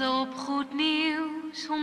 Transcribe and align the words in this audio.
Op 0.00 0.34
Goed 0.36 0.74
Nieuws 0.74 1.66
102.4. 1.66 1.74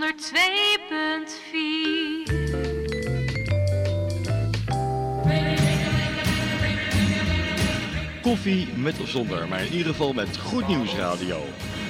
Koffie 8.21 8.67
met 8.75 8.99
of 8.99 9.09
zonder, 9.09 9.47
maar 9.47 9.61
in 9.61 9.71
ieder 9.71 9.87
geval 9.91 10.13
met 10.13 10.37
Goed 10.37 10.67
Nieuws 10.67 10.95
Radio. 10.95 11.43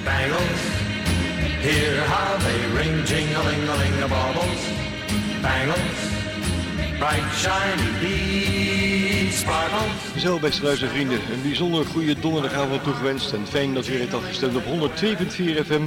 Bangles, 0.04 0.60
hear 1.60 2.06
how 2.06 2.38
they 2.40 2.82
ring, 2.82 3.06
jing-a-ling-a-ling-a-baubles. 3.08 4.60
Bangles, 5.40 6.21
bright 7.02 7.34
shiny 7.34 7.90
beads, 8.00 9.38
sparkles. 9.38 10.22
Zo, 10.22 10.38
beste 10.38 10.62
luistervrienden, 10.62 11.20
een 11.32 11.42
bijzonder 11.42 11.84
goede 11.84 12.18
donderdagavond 12.20 12.82
toegewenst. 12.82 13.32
En 13.32 13.46
fijn 13.46 13.74
dat 13.74 13.86
u 13.86 13.90
weer 13.90 13.98
heeft 13.98 14.14
afgestemd 14.14 14.56
op 14.56 14.64
102.4 14.64 15.66
FM 15.66 15.82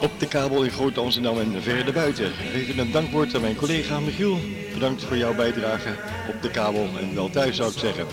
op 0.00 0.10
de 0.18 0.28
kabel 0.28 0.62
in 0.62 0.70
Groot 0.70 0.98
Amsterdam 0.98 1.38
en 1.38 1.62
verder 1.62 1.92
buiten. 1.92 2.32
Even 2.54 2.78
een 2.78 2.92
dankwoord 2.92 3.34
aan 3.34 3.40
mijn 3.40 3.56
collega 3.56 4.00
Michiel. 4.00 4.38
Bedankt 4.72 5.04
voor 5.04 5.16
jouw 5.16 5.34
bijdrage 5.34 5.88
op 6.28 6.42
de 6.42 6.50
kabel 6.50 6.88
en 7.00 7.14
wel 7.14 7.30
thuis 7.30 7.56
zou 7.56 7.70
ik 7.70 7.78
zeggen. 7.78 8.06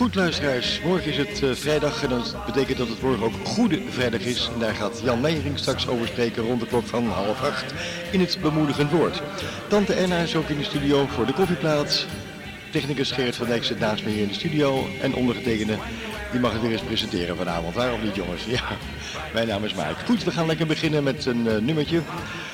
Goed 0.00 0.14
luisteraars, 0.14 0.80
morgen 0.80 1.10
is 1.10 1.16
het 1.16 1.42
eh, 1.42 1.50
vrijdag 1.52 2.02
en 2.02 2.08
dat 2.08 2.36
betekent 2.46 2.78
dat 2.78 2.88
het 2.88 3.02
morgen 3.02 3.24
ook 3.24 3.34
Goede 3.44 3.82
Vrijdag 3.90 4.20
is. 4.20 4.50
En 4.54 4.60
daar 4.60 4.74
gaat 4.74 5.00
Jan 5.04 5.20
Meijering 5.20 5.58
straks 5.58 5.88
over 5.88 6.06
spreken 6.06 6.42
rond 6.42 6.60
de 6.60 6.66
klok 6.66 6.86
van 6.86 7.06
half 7.06 7.42
acht 7.42 7.74
in 8.12 8.20
het 8.20 8.38
bemoedigend 8.42 8.90
woord. 8.90 9.22
Tante 9.68 9.94
Erna 9.94 10.18
is 10.18 10.36
ook 10.36 10.48
in 10.48 10.56
de 10.56 10.64
studio 10.64 11.06
voor 11.06 11.26
de 11.26 11.32
koffieplaats. 11.32 12.06
Technicus 12.70 13.10
Gerrit 13.10 13.36
van 13.36 13.46
Dijk 13.46 13.64
zit 13.64 13.78
naast 13.78 14.04
me 14.04 14.10
hier 14.10 14.22
in 14.22 14.28
de 14.28 14.34
studio. 14.34 14.86
En 15.02 15.14
ondergetekende, 15.14 15.78
die 16.30 16.40
mag 16.40 16.52
het 16.52 16.62
weer 16.62 16.72
eens 16.72 16.82
presenteren 16.82 17.36
vanavond. 17.36 17.74
Waarom 17.74 18.02
niet 18.02 18.14
jongens? 18.14 18.44
Ja, 18.44 18.64
mijn 19.32 19.48
naam 19.48 19.64
is 19.64 19.74
Mike. 19.74 20.04
Goed, 20.04 20.24
we 20.24 20.30
gaan 20.30 20.46
lekker 20.46 20.66
beginnen 20.66 21.02
met 21.02 21.26
een 21.26 21.48
eh, 21.48 21.56
nummertje 21.56 22.00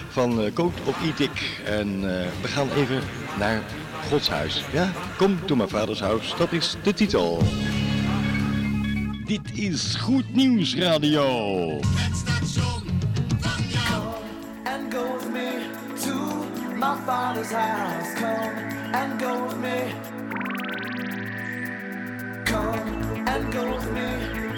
van 0.08 0.40
uh, 0.40 0.52
Code 0.52 0.74
of 0.84 1.02
Etik. 1.04 1.60
En 1.64 1.88
eh, 1.88 2.26
we 2.42 2.48
gaan 2.48 2.68
even 2.76 3.00
naar 3.38 3.62
Gods 4.08 4.28
huis. 4.28 4.64
Ja, 4.72 4.92
kom 5.16 5.46
to 5.46 5.56
mijn 5.56 5.68
vaders 5.68 6.00
huis. 6.00 6.34
Dat 6.38 6.52
is 6.52 6.76
de 6.82 6.94
titel. 6.94 7.42
Dit 9.24 9.40
is 9.52 9.94
Goed 9.94 10.34
Nieuws 10.34 10.74
Radio. 10.76 11.80
and 14.64 14.92
go 14.92 15.14
with 15.16 15.30
me 15.30 15.50
to 16.04 16.14
my 16.76 16.96
father's 17.04 17.50
house. 17.50 18.14
Come 18.14 18.56
and 18.94 19.20
go 19.20 19.44
with 19.46 19.56
me. 19.56 19.94
Come 22.44 23.28
and 23.28 23.52
go 23.52 23.74
with 23.74 23.90
me 23.92 24.08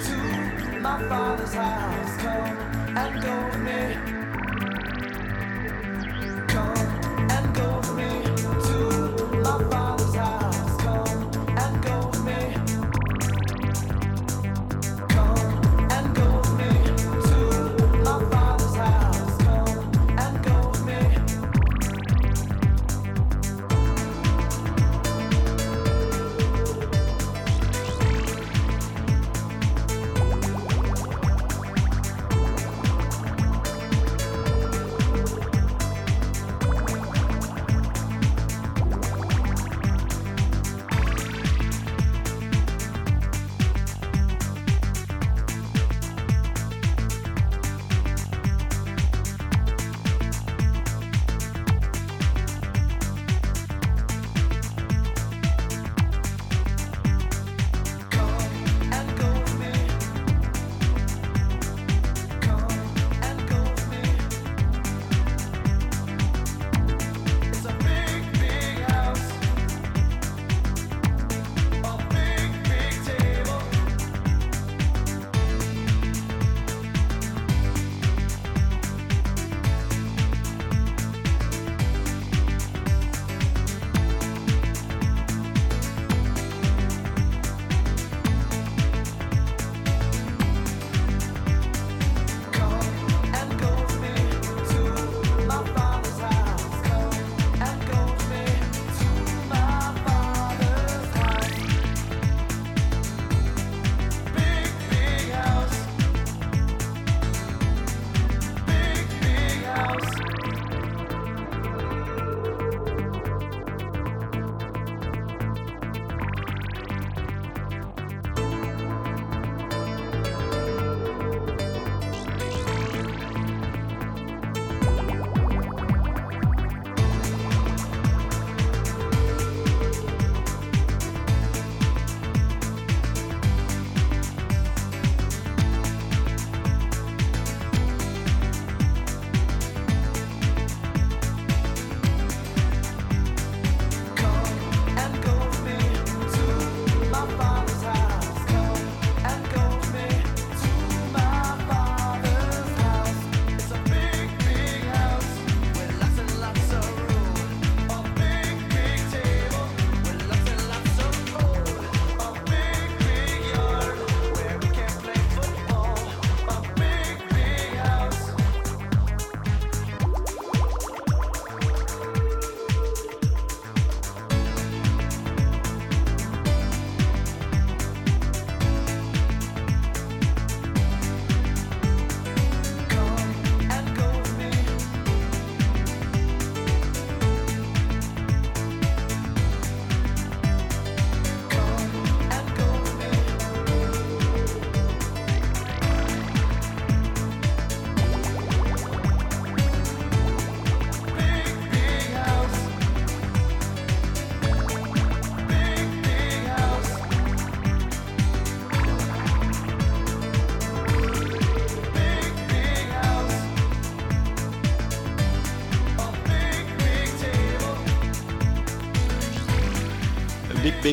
to 0.05 0.81
my 0.81 1.09
father's 1.09 1.55
house. 1.55 2.17
Come 2.23 2.97
and 2.97 3.23
go 3.23 3.47
with 3.47 3.61
me. 3.61 4.18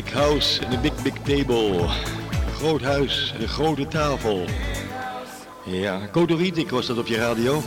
Big 0.02 0.12
house 0.12 0.64
and 0.64 0.74
a 0.74 0.80
big, 0.80 1.02
big 1.02 1.14
table. 1.22 1.82
Een 2.46 2.54
groot 2.54 2.82
huis 2.82 3.32
en 3.34 3.42
een 3.42 3.48
grote 3.48 3.88
tafel. 3.88 4.44
Ja, 5.64 6.08
Codoritic 6.12 6.70
was 6.70 6.86
dat 6.86 6.98
op 6.98 7.06
je 7.06 7.16
radio. 7.16 7.62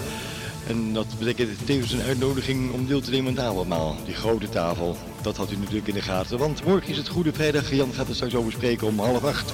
En 0.68 0.94
dat 0.94 1.06
betekent 1.20 1.66
tevens 1.66 1.92
een 1.92 2.02
uitnodiging 2.02 2.72
om 2.72 2.88
deel 2.88 3.02
te 3.02 3.12
nemen 3.12 3.28
aan 3.30 3.36
het 3.36 3.46
avondmaal. 3.46 3.96
Die 4.06 4.16
grote 4.16 4.50
tafel, 4.50 4.98
dat 5.22 5.38
had 5.38 5.52
u 5.52 5.58
natuurlijk 5.58 5.88
in 5.88 5.94
de 5.94 6.02
gaten. 6.02 6.38
Want 6.38 6.64
morgen 6.64 6.90
is 6.90 6.98
het 6.98 7.08
Goede 7.08 7.34
Vrijdag. 7.34 7.72
Jan 7.72 7.94
gaat 7.94 8.08
er 8.08 8.16
straks 8.16 8.36
over 8.36 8.52
spreken 8.52 8.88
om 8.88 9.00
half 9.00 9.24
acht. 9.24 9.54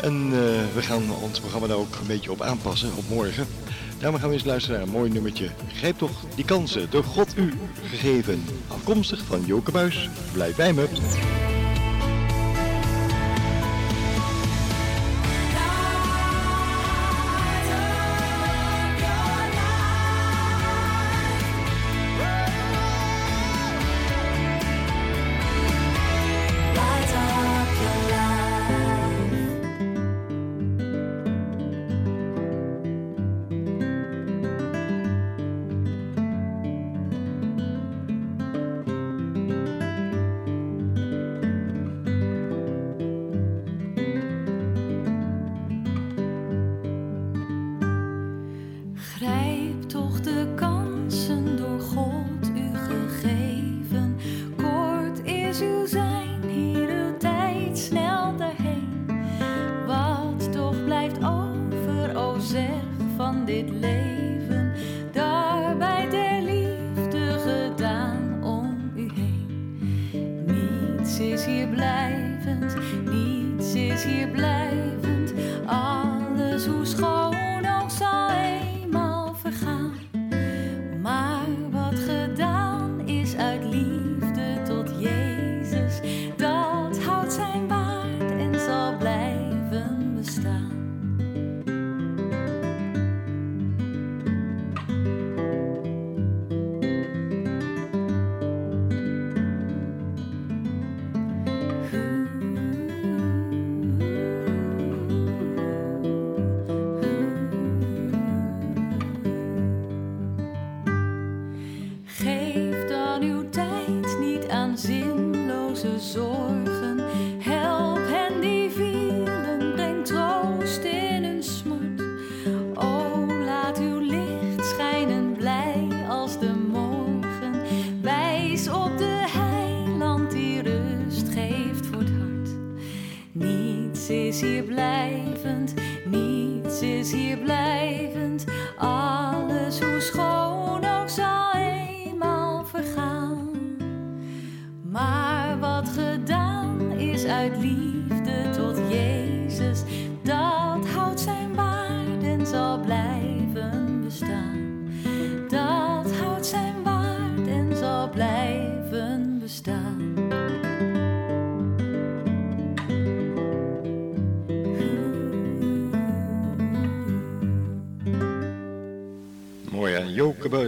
En 0.00 0.26
uh, 0.26 0.38
we 0.74 0.82
gaan 0.82 1.02
ons 1.22 1.40
programma 1.40 1.66
daar 1.66 1.76
ook 1.76 1.96
een 2.00 2.06
beetje 2.06 2.30
op 2.30 2.42
aanpassen, 2.42 2.90
op 2.96 3.08
morgen. 3.08 3.46
Daarom 3.98 4.20
gaan 4.20 4.28
we 4.28 4.34
eens 4.34 4.44
luisteren 4.44 4.78
naar 4.78 4.86
een 4.86 4.94
mooi 4.94 5.10
nummertje. 5.10 5.48
Grijp 5.74 5.98
toch 5.98 6.24
die 6.34 6.44
kansen, 6.44 6.90
door 6.90 7.04
God 7.04 7.36
u 7.36 7.52
gegeven. 7.84 8.44
Afkomstig 8.68 9.22
van 9.24 9.44
Joke 9.46 9.70
Buis. 9.70 10.08
Blijf 10.32 10.56
bij 10.56 10.72
me. 10.72 10.88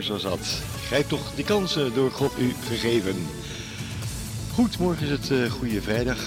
Was 0.09 0.23
dat. 0.23 0.63
Grijp 0.87 1.09
toch 1.09 1.35
die 1.35 1.45
kansen 1.45 1.95
door 1.95 2.11
God 2.11 2.33
u 2.39 2.55
gegeven. 2.65 3.15
Goed, 4.53 4.79
morgen 4.79 5.07
is 5.07 5.11
het 5.11 5.31
uh, 5.31 5.51
Goede 5.51 5.83
Vrijdag. 5.83 6.19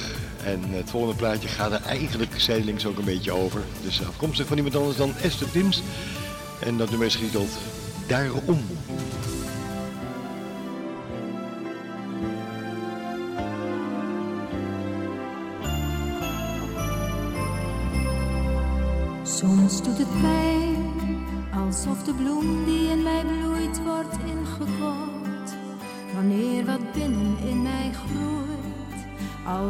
En 0.44 0.62
het 0.64 0.90
volgende 0.90 1.16
plaatje 1.16 1.48
gaat 1.48 1.72
er 1.72 1.82
eigenlijk 1.82 2.40
zijdelings 2.40 2.86
ook 2.86 2.98
een 2.98 3.06
beetje 3.06 3.32
over. 3.32 3.62
Dus 3.84 4.06
afkomstig 4.08 4.48
van 4.48 4.58
iemand 4.58 4.76
anders 4.76 4.98
dan 4.98 5.16
Esther 5.16 5.52
Tims. 5.52 5.82
En 6.62 6.78
dat 6.78 6.90
nummer 6.90 7.08
is 7.08 7.16
getiteld 7.16 7.58
Daarom. 8.08 8.77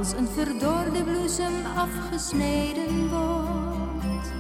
Als 0.07 0.15
een 0.15 0.27
verdorde 0.27 1.03
bloesem 1.03 1.53
afgesneden 1.75 3.09
wordt. 3.09 4.31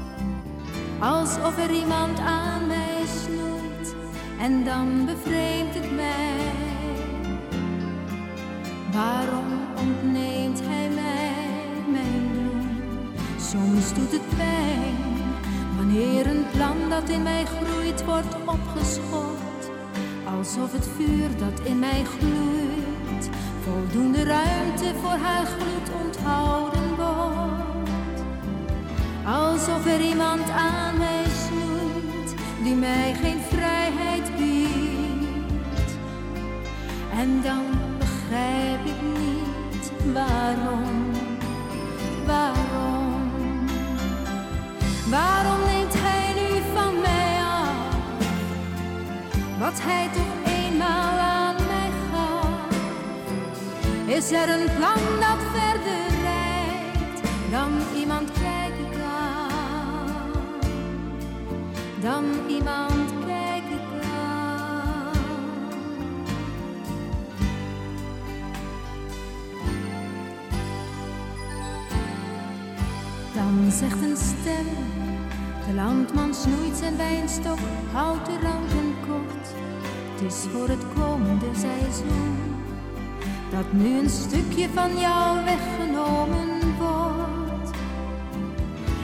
Alsof 0.99 1.57
er 1.57 1.71
iemand 1.71 2.19
aan 2.19 2.67
mij 2.67 3.03
snoeit 3.05 3.95
en 4.39 4.63
dan 4.63 5.05
bevreemdt 5.05 5.73
het 5.73 5.95
mij. 5.95 6.51
Waarom 8.91 9.45
ontneemt 9.77 10.59
hij 10.63 10.89
mij 10.89 11.91
mijn 11.91 12.31
bloem? 12.31 12.69
Soms 13.39 13.93
doet 13.93 14.11
het 14.11 14.37
pijn 14.37 14.95
wanneer 15.77 16.27
een 16.27 16.45
plan 16.51 16.89
dat 16.89 17.09
in 17.09 17.23
mij 17.23 17.45
groeit 17.45 18.05
wordt 18.05 18.35
opgeschoten 18.45 19.47
alsof 20.37 20.71
het 20.71 20.87
vuur 20.95 21.37
dat 21.37 21.59
in 21.65 21.79
mij 21.79 22.03
gloeit 22.03 23.29
voldoende 23.67 24.23
ruimte 24.23 24.93
voor 25.01 25.17
haar 25.25 25.45
gloed 25.45 26.05
onthouden 26.05 26.95
wordt. 26.95 28.21
Alsof 29.25 29.85
er 29.85 30.01
iemand 30.01 30.49
aan 30.49 30.97
mij 30.97 31.23
snoeit 31.45 32.35
die 32.63 32.75
mij 32.75 33.13
geen 33.21 33.39
vrijheid 33.49 34.35
biedt. 34.37 35.91
En 37.19 37.41
dan 37.41 37.63
begrijp 37.97 38.85
ik 38.85 39.01
niet 39.01 39.91
waarom, 40.13 41.11
waarom, 42.25 43.31
waarom 45.09 45.59
neemt 45.65 45.93
hij 45.97 46.33
nu 46.33 46.61
van 46.73 46.99
mij 47.01 47.37
af 47.41 47.95
wat 49.59 49.81
hij 49.81 50.07
toch 50.13 50.53
eenmaal. 50.53 51.16
Is 54.07 54.31
er 54.31 54.49
een 54.49 54.65
plan 54.75 55.19
dat 55.19 55.39
verder 55.53 56.21
rijdt 56.21 57.21
dan 57.51 57.71
iemand 57.95 58.31
kijken 58.31 58.89
kan? 58.91 60.31
Dan 62.01 62.25
iemand 62.47 63.11
kijken 63.25 63.79
kan. 64.01 65.11
Dan 73.33 73.71
zegt 73.71 74.01
een 74.01 74.17
stem, 74.17 74.67
de 75.67 75.73
landman 75.75 76.33
snoeit 76.33 76.75
zijn 76.77 76.97
wijnstok, 76.97 77.59
houdt 77.91 78.25
de 78.25 78.39
ranken 78.41 78.95
kort. 79.07 79.47
Het 80.11 80.33
is 80.33 80.45
voor 80.51 80.67
het 80.67 80.83
komende 80.95 81.45
seizoen, 81.55 82.56
dat 83.51 83.71
nu 83.71 83.99
een 83.99 84.09
stukje 84.09 84.69
van 84.73 84.97
jou 84.99 85.43
weggenomen 85.43 86.77
wordt. 86.77 87.71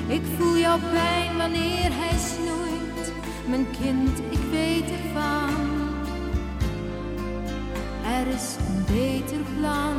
Ik 0.08 0.22
voel 0.38 0.58
jouw 0.58 0.80
pijn 0.92 1.38
wanneer 1.38 1.90
hij 1.92 2.18
snoeit, 2.18 3.14
mijn 3.48 3.66
kind, 3.82 4.20
ik 4.20 4.52
weet 4.52 4.92
ervan. 4.92 5.72
Er 8.20 8.28
is 8.28 8.56
een 8.68 8.86
beter 8.86 9.40
plan, 9.60 9.96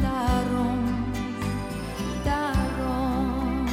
daarom, 0.00 0.78
daarom. 2.24 3.66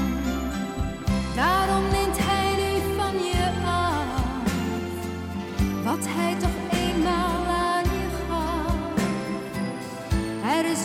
Daarom 1.36 1.84
neemt 1.92 2.18
hij 2.20 2.50
nu 2.56 2.96
van 2.98 3.14
je 3.14 3.50
af, 3.66 4.24
wat 5.84 6.06
hij 6.08 6.36
toch 6.40 6.55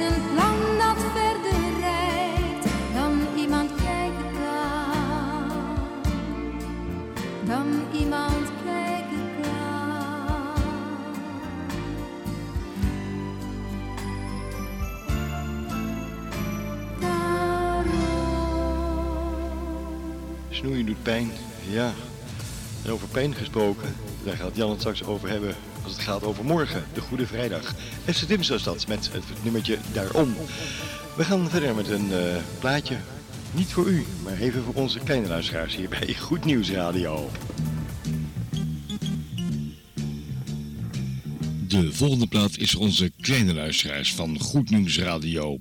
een 0.01 0.23
plan 0.35 0.59
dat 0.79 0.97
verder 1.15 1.79
reikt 1.81 2.67
dan 2.95 3.27
iemand 3.37 3.71
kijken 3.75 4.33
kan. 4.33 5.77
Dan 7.47 7.67
iemand 8.01 8.49
kijken 8.65 9.31
kan. 9.43 9.49
Snoeien 20.51 20.87
doet 20.87 21.03
pijn, 21.03 21.31
ja. 21.69 21.93
En 22.85 22.91
over 22.93 23.09
pijn 23.09 23.35
gesproken, 23.35 23.97
daar 24.25 24.37
gaat 24.37 24.57
Jan 24.57 24.71
het 24.71 24.79
straks 24.79 25.05
over 25.05 25.29
hebben 25.29 25.55
als 25.85 25.93
het 25.93 26.03
gaat 26.03 26.23
over 26.23 26.45
morgen, 26.45 26.85
de 26.93 27.01
Goede 27.01 27.27
Vrijdag. 27.27 27.75
FC 28.07 28.29
Dims 28.29 28.49
met 28.89 29.11
het 29.13 29.25
nummertje 29.43 29.79
Daarom. 29.93 30.35
We 31.17 31.25
gaan 31.25 31.51
verder 31.51 31.75
met 31.75 31.89
een 31.89 32.13
eh, 32.13 32.37
plaatje, 32.59 32.97
niet 33.53 33.73
voor 33.73 33.87
u, 33.87 34.07
maar 34.23 34.39
even 34.39 34.63
voor 34.63 34.75
onze 34.75 34.99
kleine 34.99 35.29
luisteraars 35.29 35.77
hier 35.77 35.89
bij 35.89 36.15
Goed 36.15 36.45
Nieuws 36.45 36.71
Radio. 36.71 37.31
De 41.69 41.93
volgende 41.93 42.27
plaat 42.27 42.57
is 42.57 42.75
onze 42.75 43.13
kleine 43.21 43.55
luisteraars 43.55 44.15
van 44.15 44.41
Goed 44.41 44.71
Nieuws 44.71 44.99
Radio. 44.99 45.61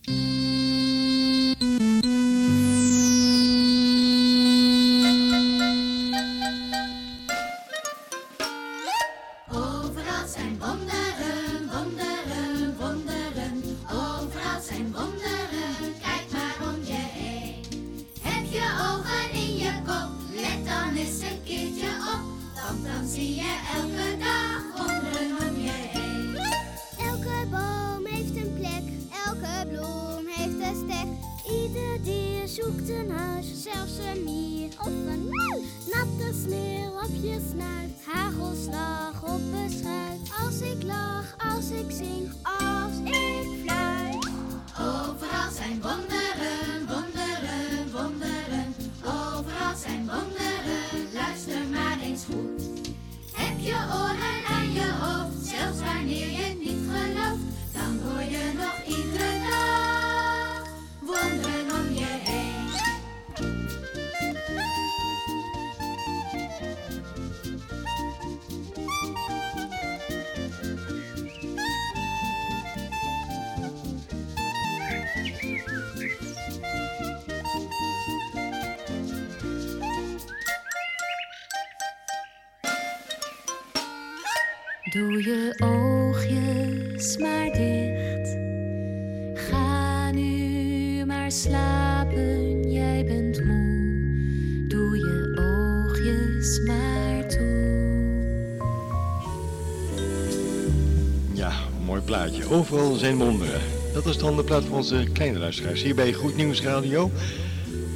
Overal 102.52 102.96
zijn 102.96 103.18
wonderen. 103.18 103.62
Dat 103.94 104.06
is 104.06 104.18
dan 104.18 104.36
de 104.36 104.44
plaat 104.44 104.64
van 104.64 104.78
onze 104.78 105.08
kleine 105.14 105.40
luisteraars 105.40 105.82
hier 105.82 105.96
bij 105.96 106.14
Goed 106.14 106.36
Nieuws 106.36 106.62
Radio. 106.62 107.12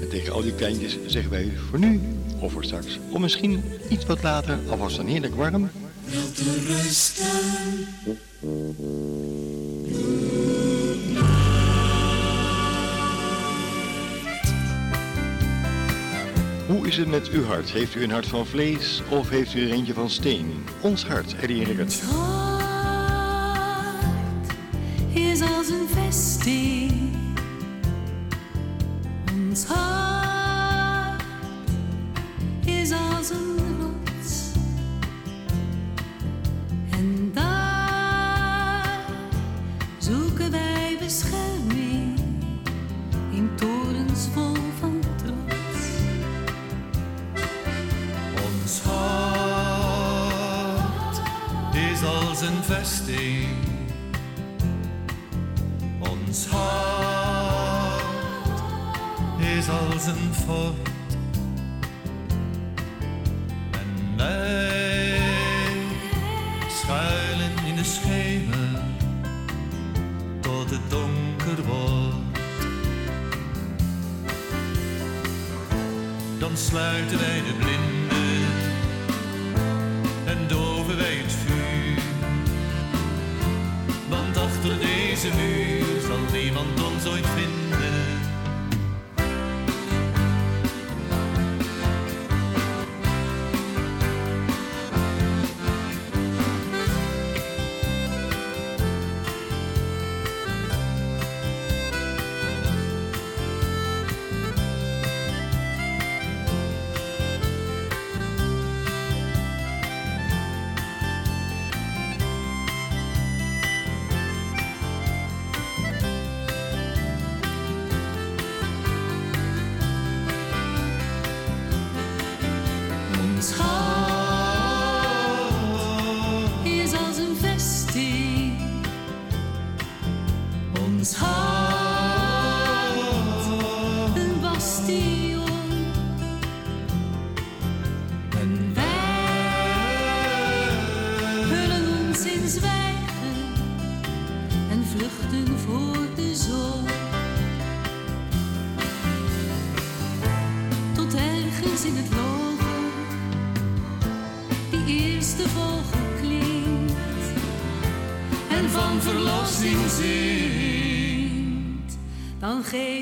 En 0.01 0.09
tegen 0.09 0.33
al 0.33 0.41
die 0.41 0.55
kleintjes 0.55 0.97
zeggen 1.05 1.31
wij 1.31 1.51
voor 1.69 1.79
nu 1.79 2.01
of 2.39 2.51
voor 2.51 2.63
straks. 2.63 2.99
Of 3.09 3.19
misschien 3.19 3.63
iets 3.89 4.05
wat 4.05 4.23
later, 4.23 4.59
alvast 4.69 4.95
dan 4.95 5.05
heerlijk 5.05 5.35
warm. 5.35 5.69
Hoe 16.67 16.87
is 16.87 16.97
het 16.97 17.07
met 17.07 17.29
uw 17.29 17.43
hart? 17.43 17.71
Heeft 17.71 17.95
u 17.95 18.03
een 18.03 18.11
hart 18.11 18.27
van 18.27 18.45
vlees 18.45 19.01
of 19.09 19.29
heeft 19.29 19.53
u 19.53 19.61
er 19.61 19.71
eentje 19.71 19.93
van 19.93 20.09
steen? 20.09 20.63
Ons 20.81 21.05
hart, 21.05 21.35
Eddie 21.35 21.63
Rickert. 21.63 22.01
empty 26.45 26.72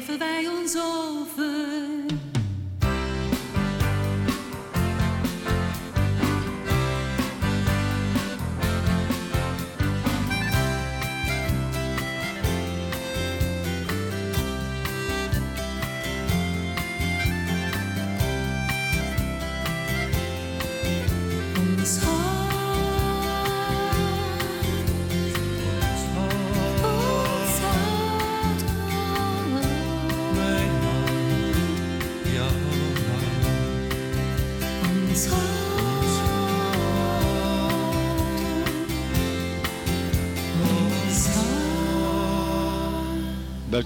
geven 0.01 0.19
wij 0.19 0.47
ons 0.47 0.75
over. 0.77 1.00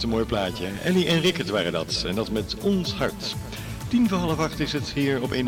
Een 0.04 0.10
mooi 0.10 0.26
plaatje. 0.26 0.68
Ellie 0.84 1.08
en 1.08 1.22
Rickert 1.22 1.50
waren 1.50 1.72
dat. 1.72 2.04
En 2.08 2.16
dat 2.16 2.32
met 2.32 2.56
ons 2.62 2.94
hart. 2.94 3.36
Tien 3.88 4.10
voor 4.10 4.18
half 4.18 4.40
acht 4.40 4.60
is 4.60 4.74
het 4.74 4.92
hier 4.94 5.22
op 5.22 5.34
102.4. 5.34 5.40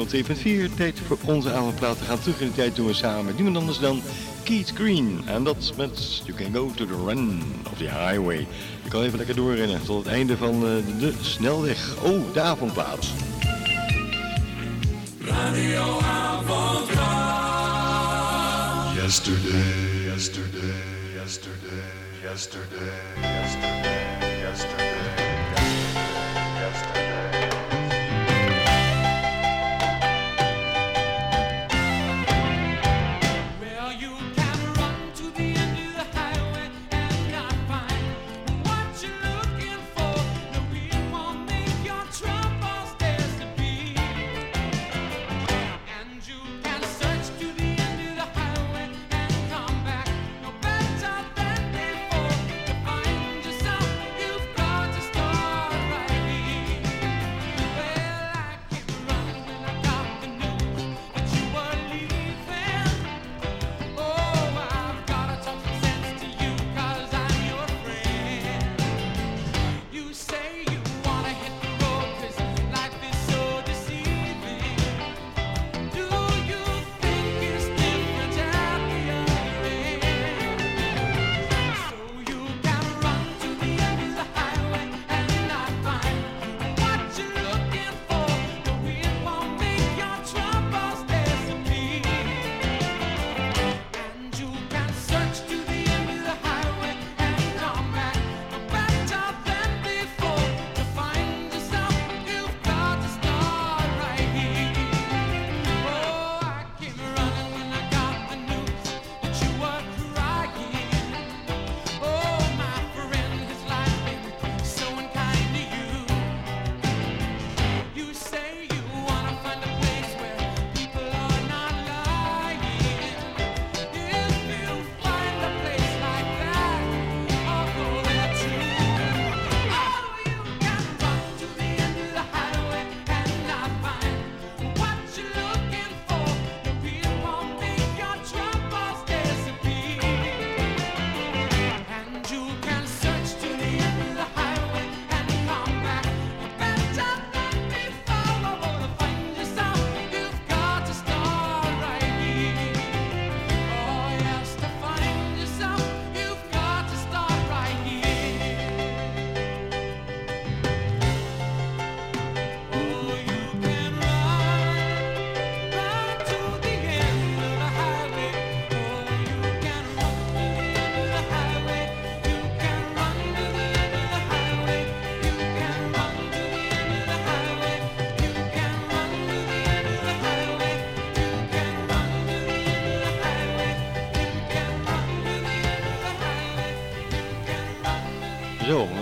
Tijd 0.75 0.99
voor 1.07 1.17
onze 1.25 1.51
avondplaat. 1.51 1.99
We 1.99 2.05
gaan 2.05 2.19
terug 2.19 2.39
in 2.41 2.47
de 2.47 2.53
tijd 2.53 2.75
doen 2.75 2.88
we 2.88 2.93
samen 2.93 3.36
niemand 3.36 3.57
anders 3.57 3.79
dan 3.79 4.01
Keith 4.43 4.71
Green. 4.75 5.21
En 5.25 5.43
dat 5.43 5.73
met 5.77 6.21
You 6.25 6.38
Can 6.38 6.53
Go 6.53 6.71
To 6.75 6.86
The 6.86 7.03
Run 7.05 7.41
of 7.71 7.77
The 7.77 7.83
Highway. 7.83 8.47
Je 8.83 8.89
kan 8.89 9.03
even 9.03 9.17
lekker 9.17 9.36
doorrennen 9.36 9.83
tot 9.83 10.03
het 10.03 10.13
einde 10.13 10.38
van 10.38 10.53
eh, 10.53 10.99
de 10.99 11.13
snelweg. 11.21 11.95
Oh, 12.03 12.33
de 12.33 12.41
avondplaat. 12.41 13.07
Yesterday, 18.95 20.05
yesterday, 20.05 20.83
yesterday, 21.15 21.91
yesterday, 22.21 22.88
yesterday, 23.21 24.06
yesterday, 24.57 24.87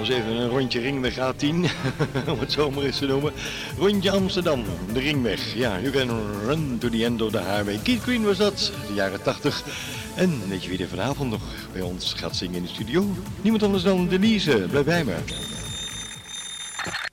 even 0.09 0.35
een 0.35 0.49
rondje 0.49 0.79
Ringweg 0.79 1.15
A10, 1.15 1.55
om 2.31 2.39
het 2.39 2.51
zo 2.51 2.71
maar 2.71 2.83
eens 2.83 2.97
te 2.97 3.05
noemen. 3.05 3.33
Rondje 3.77 4.11
Amsterdam, 4.11 4.63
de 4.93 4.99
Ringweg. 4.99 5.53
Ja, 5.55 5.79
you 5.79 5.91
can 5.91 6.09
run 6.45 6.77
to 6.79 6.89
the 6.89 7.05
end 7.05 7.21
of 7.21 7.31
the 7.31 7.37
highway. 7.37 7.79
Keith 7.83 8.01
Green 8.01 8.23
was 8.23 8.37
dat, 8.37 8.71
de 8.87 8.93
jaren 8.93 9.21
80. 9.21 9.63
En 10.15 10.41
weet 10.47 10.63
je 10.63 10.69
wie 10.69 10.79
er 10.79 10.87
vanavond 10.87 11.29
nog 11.31 11.41
bij 11.71 11.81
ons 11.81 12.13
gaat 12.13 12.35
zingen 12.35 12.55
in 12.55 12.63
de 12.63 12.69
studio? 12.69 13.05
Niemand 13.41 13.63
anders 13.63 13.83
dan 13.83 14.07
Denise, 14.07 14.65
blijf 14.69 14.85
bij 14.85 15.03
me. 15.03 15.13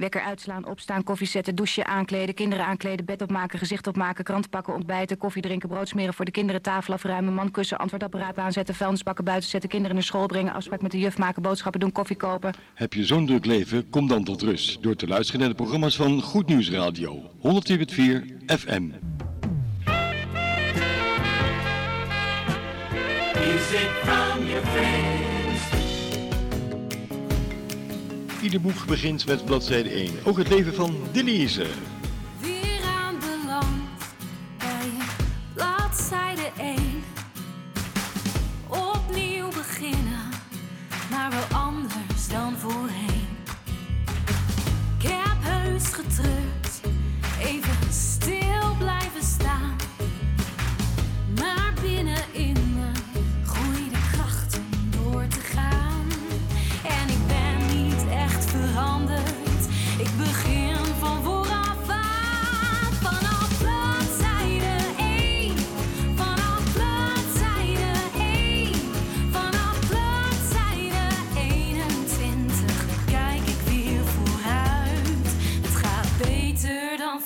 Wekker 0.03 0.23
uitslaan, 0.23 0.67
opstaan, 0.67 1.05
koffie 1.05 1.27
zetten, 1.27 1.55
douchen, 1.55 1.87
aankleden, 1.87 2.35
kinderen 2.35 2.65
aankleden, 2.65 3.05
bed 3.05 3.23
opmaken, 3.23 3.59
gezicht 3.59 3.87
opmaken, 3.87 4.25
krant 4.25 4.51
pakken, 4.51 4.75
ontbijten, 4.75 5.19
koffie 5.19 5.43
drinken, 5.43 5.69
brood 5.69 5.89
smeren 5.89 6.15
voor 6.15 6.25
de 6.25 6.31
kinderen, 6.31 6.63
tafel 6.63 6.95
afruimen, 6.95 7.35
man 7.35 7.51
kussen, 7.51 7.79
antwoordapparaat 7.79 8.39
aanzetten, 8.39 8.75
vuilnisbakken 8.75 9.25
buiten 9.25 9.49
zetten, 9.49 9.71
kinderen 9.71 9.95
naar 9.95 10.05
school 10.05 10.27
brengen, 10.27 10.53
afspraak 10.53 10.83
met 10.83 10.91
de 10.91 10.99
juf 10.99 11.19
maken, 11.19 11.43
boodschappen 11.43 11.81
doen, 11.81 11.93
koffie 11.93 12.17
kopen. 12.17 12.55
Heb 12.75 12.93
je 12.93 13.05
zo'n 13.05 13.27
druk 13.27 13.45
leven? 13.45 13.91
Kom 13.91 14.09
dan 14.09 14.25
tot 14.25 14.43
rust 14.43 14.83
door 14.83 14.97
te 14.97 15.07
luisteren 15.07 15.41
naar 15.41 15.49
de 15.49 15.55
programma's 15.55 15.97
van 15.97 16.23
Goed 16.23 16.47
Nieuws 16.47 16.71
Radio. 16.71 17.31
104.4 17.37 17.51
FM. 18.47 18.91
Music 23.35 23.91
from 24.03 24.47
your. 24.47 25.22
Ieder 28.43 28.61
boek 28.61 28.87
begint 28.87 29.27
met 29.27 29.45
bladzijde 29.45 29.89
1. 29.89 30.11
Ook 30.25 30.39
het 30.39 30.49
leven 30.49 30.75
van 30.75 30.97
Denise. 31.13 31.67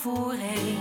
Voorheen. 0.06 0.75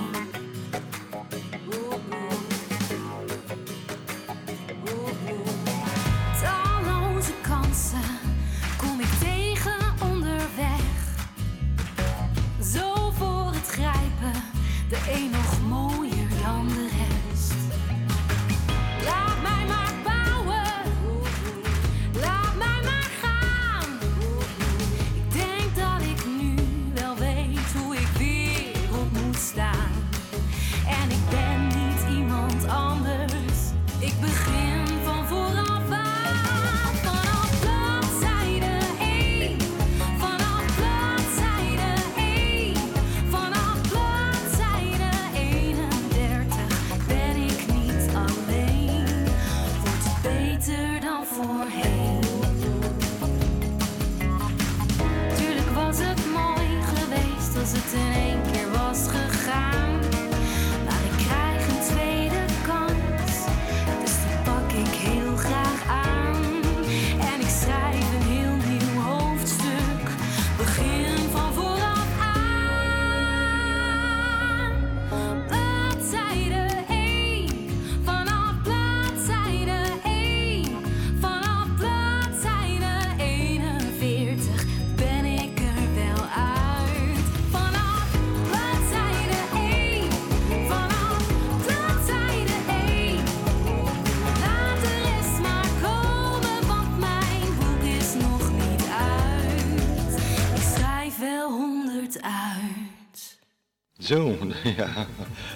Zo, 104.05 104.37
ja, 104.77 105.07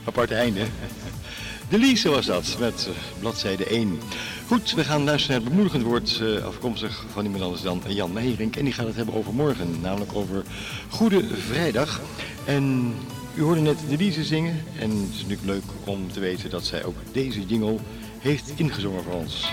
apart 0.03 0.31
einde. 0.31 0.65
De 1.69 1.77
Liese 1.77 2.09
was 2.09 2.25
dat, 2.25 2.55
met 2.59 2.87
eh, 2.87 3.19
bladzijde 3.19 3.65
1. 3.65 3.99
Goed, 4.47 4.71
we 4.71 4.83
gaan 4.83 5.03
luisteren 5.03 5.35
naar 5.35 5.45
het 5.45 5.49
bemoedigend 5.49 5.83
woord 5.83 6.21
eh, 6.21 6.45
afkomstig 6.45 7.05
van 7.11 7.23
iemand 7.25 7.43
anders 7.43 7.61
dan 7.61 7.81
Jan 7.87 8.13
Meijering. 8.13 8.55
En 8.55 8.63
die 8.63 8.73
gaat 8.73 8.85
het 8.85 8.95
hebben 8.95 9.15
over 9.15 9.33
morgen, 9.33 9.81
namelijk 9.81 10.15
over 10.15 10.43
Goede 10.89 11.23
Vrijdag. 11.27 12.01
En 12.45 12.93
u 13.35 13.41
hoorde 13.41 13.61
net 13.61 13.77
de 13.89 13.97
Liese 13.97 14.23
zingen. 14.23 14.63
En 14.79 14.89
het 14.89 15.09
is 15.13 15.21
natuurlijk 15.21 15.47
leuk 15.47 15.63
om 15.83 16.11
te 16.11 16.19
weten 16.19 16.49
dat 16.49 16.65
zij 16.65 16.83
ook 16.83 16.97
deze 17.11 17.45
jingle 17.45 17.77
heeft 18.19 18.51
ingezongen 18.55 19.03
voor 19.03 19.13
ons. 19.13 19.51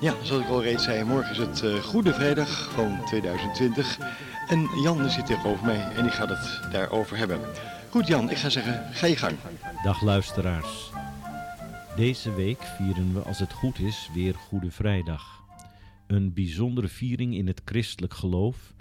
Ja, 0.00 0.14
zoals 0.22 0.42
ik 0.42 0.48
al 0.48 0.62
reeds 0.62 0.84
zei, 0.84 1.04
morgen 1.04 1.30
is 1.30 1.38
het 1.38 1.62
eh, 1.62 1.82
Goede 1.82 2.14
Vrijdag 2.14 2.72
van 2.72 3.04
2020. 3.04 3.98
En 4.48 4.68
Jan 4.82 5.10
zit 5.10 5.26
tegenover 5.26 5.64
mij 5.64 5.92
en 5.94 6.02
die 6.02 6.12
gaat 6.12 6.28
het 6.28 6.72
daarover 6.72 7.16
hebben. 7.16 7.40
Goed 7.90 8.06
Jan, 8.06 8.30
ik 8.30 8.36
ga 8.36 8.48
zeggen, 8.48 8.94
ga 8.94 9.06
je 9.06 9.16
gang. 9.16 9.36
Dag 9.82 10.02
luisteraars. 10.02 10.90
Deze 11.96 12.34
week 12.34 12.62
vieren 12.62 13.14
we, 13.14 13.20
als 13.20 13.38
het 13.38 13.52
goed 13.52 13.78
is, 13.78 14.10
weer 14.14 14.34
Goede 14.34 14.70
Vrijdag. 14.70 15.42
Een 16.06 16.32
bijzondere 16.32 16.88
viering 16.88 17.34
in 17.34 17.46
het 17.46 17.60
christelijk 17.64 18.14
geloof, 18.14 18.72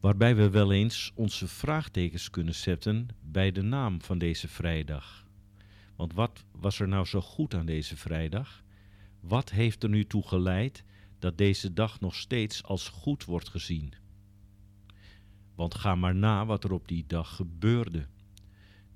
waarbij 0.00 0.36
we 0.36 0.50
wel 0.50 0.72
eens 0.72 1.12
onze 1.14 1.48
vraagtekens 1.48 2.30
kunnen 2.30 2.54
zetten 2.54 3.08
bij 3.20 3.52
de 3.52 3.62
naam 3.62 4.02
van 4.02 4.18
deze 4.18 4.48
vrijdag. 4.48 5.24
Want 5.96 6.14
wat 6.14 6.44
was 6.60 6.80
er 6.80 6.88
nou 6.88 7.04
zo 7.04 7.20
goed 7.20 7.54
aan 7.54 7.66
deze 7.66 7.96
vrijdag? 7.96 8.62
Wat 9.22 9.50
heeft 9.50 9.82
er 9.82 9.88
nu 9.88 10.04
toe 10.04 10.26
geleid 10.26 10.84
dat 11.18 11.38
deze 11.38 11.72
dag 11.72 12.00
nog 12.00 12.14
steeds 12.14 12.62
als 12.62 12.88
goed 12.88 13.24
wordt 13.24 13.48
gezien? 13.48 13.92
Want 15.54 15.74
ga 15.74 15.94
maar 15.94 16.14
na 16.14 16.46
wat 16.46 16.64
er 16.64 16.72
op 16.72 16.88
die 16.88 17.04
dag 17.06 17.36
gebeurde. 17.36 18.06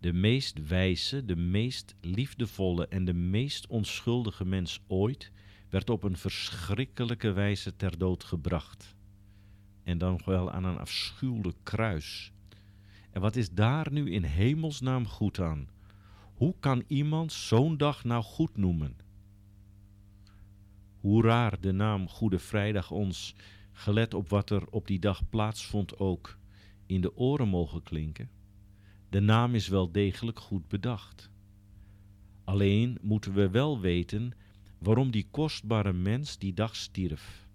De 0.01 0.13
meest 0.13 0.69
wijze, 0.69 1.25
de 1.25 1.37
meest 1.37 1.95
liefdevolle 2.01 2.89
en 2.89 3.05
de 3.05 3.13
meest 3.13 3.67
onschuldige 3.67 4.45
mens 4.45 4.81
ooit 4.87 5.33
werd 5.69 5.91
op 5.91 6.03
een 6.03 6.17
verschrikkelijke 6.17 7.33
wijze 7.33 7.77
ter 7.77 7.99
dood 7.99 8.25
gebracht. 8.25 8.95
En 9.83 9.99
dan 9.99 10.21
wel 10.25 10.51
aan 10.51 10.65
een 10.65 10.79
afschuwelijk 10.79 11.57
kruis. 11.63 12.33
En 13.11 13.21
wat 13.21 13.37
is 13.37 13.51
daar 13.51 13.93
nu 13.93 14.11
in 14.11 14.23
hemelsnaam 14.23 15.07
goed 15.07 15.41
aan? 15.41 15.69
Hoe 16.35 16.55
kan 16.61 16.83
iemand 16.87 17.33
zo'n 17.33 17.77
dag 17.77 18.05
nou 18.05 18.23
goed 18.23 18.57
noemen? 18.57 19.06
Hoe 21.07 21.23
raar 21.23 21.61
de 21.61 21.73
naam 21.73 22.09
Goede 22.09 22.39
Vrijdag 22.39 22.91
ons, 22.91 23.35
gelet 23.73 24.15
op 24.15 24.29
wat 24.29 24.51
er 24.51 24.67
op 24.71 24.87
die 24.87 24.99
dag 24.99 25.29
plaatsvond 25.29 25.99
ook, 25.99 26.39
in 26.87 27.01
de 27.01 27.17
oren 27.17 27.49
mogen 27.49 27.83
klinken. 27.83 28.31
De 29.09 29.21
naam 29.21 29.55
is 29.55 29.69
wel 29.69 29.93
degelijk 29.93 30.39
goed 30.41 30.69
bedacht. 30.69 31.31
Alleen 32.45 32.99
moeten 33.03 33.33
we 33.33 33.51
wel 33.51 33.81
weten 33.81 34.33
waarom 34.79 35.11
die 35.11 35.29
kostbare 35.31 35.93
mens 35.93 36.39
die 36.39 36.55
dag 36.55 36.77
stierf. 36.77 37.49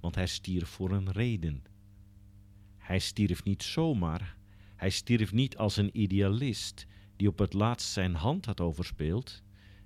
Want 0.00 0.14
hij 0.14 0.26
stierf 0.26 0.68
voor 0.68 0.90
een 0.90 1.12
reden. 1.12 1.62
Hij 2.76 2.98
stierf 2.98 3.44
niet 3.44 3.62
zomaar. 3.62 4.36
Hij 4.76 4.90
stierf 4.90 5.32
niet 5.32 5.56
als 5.56 5.76
een 5.76 6.00
idealist 6.00 6.86
die 7.16 7.28
op 7.28 7.38
het 7.38 7.52
laatst 7.52 7.92
zijn 7.92 8.14
hand 8.14 8.44
had 8.44 8.60
overspeeld. 8.60 9.42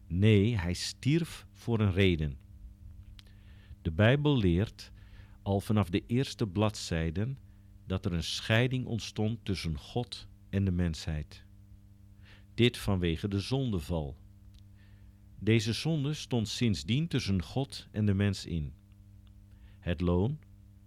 Nee, 0.06 0.56
hij 0.58 0.74
stierf 0.74 1.46
voor 1.52 1.80
een 1.80 1.92
reden. 1.92 2.40
De 3.82 3.90
Bijbel 3.90 4.38
leert 4.38 4.92
al 5.42 5.60
vanaf 5.60 5.90
de 5.90 6.02
eerste 6.06 6.46
bladzijden 6.46 7.38
dat 7.86 8.04
er 8.04 8.12
een 8.12 8.22
scheiding 8.22 8.86
ontstond 8.86 9.44
tussen 9.44 9.78
God 9.78 10.26
en 10.48 10.64
de 10.64 10.70
mensheid. 10.70 11.44
Dit 12.54 12.78
vanwege 12.78 13.28
de 13.28 13.40
zondeval. 13.40 14.16
Deze 15.38 15.72
zonde 15.72 16.14
stond 16.14 16.48
sindsdien 16.48 17.08
tussen 17.08 17.42
God 17.42 17.88
en 17.90 18.06
de 18.06 18.14
mens 18.14 18.46
in. 18.46 18.72
Het 19.78 20.00
loon, 20.00 20.38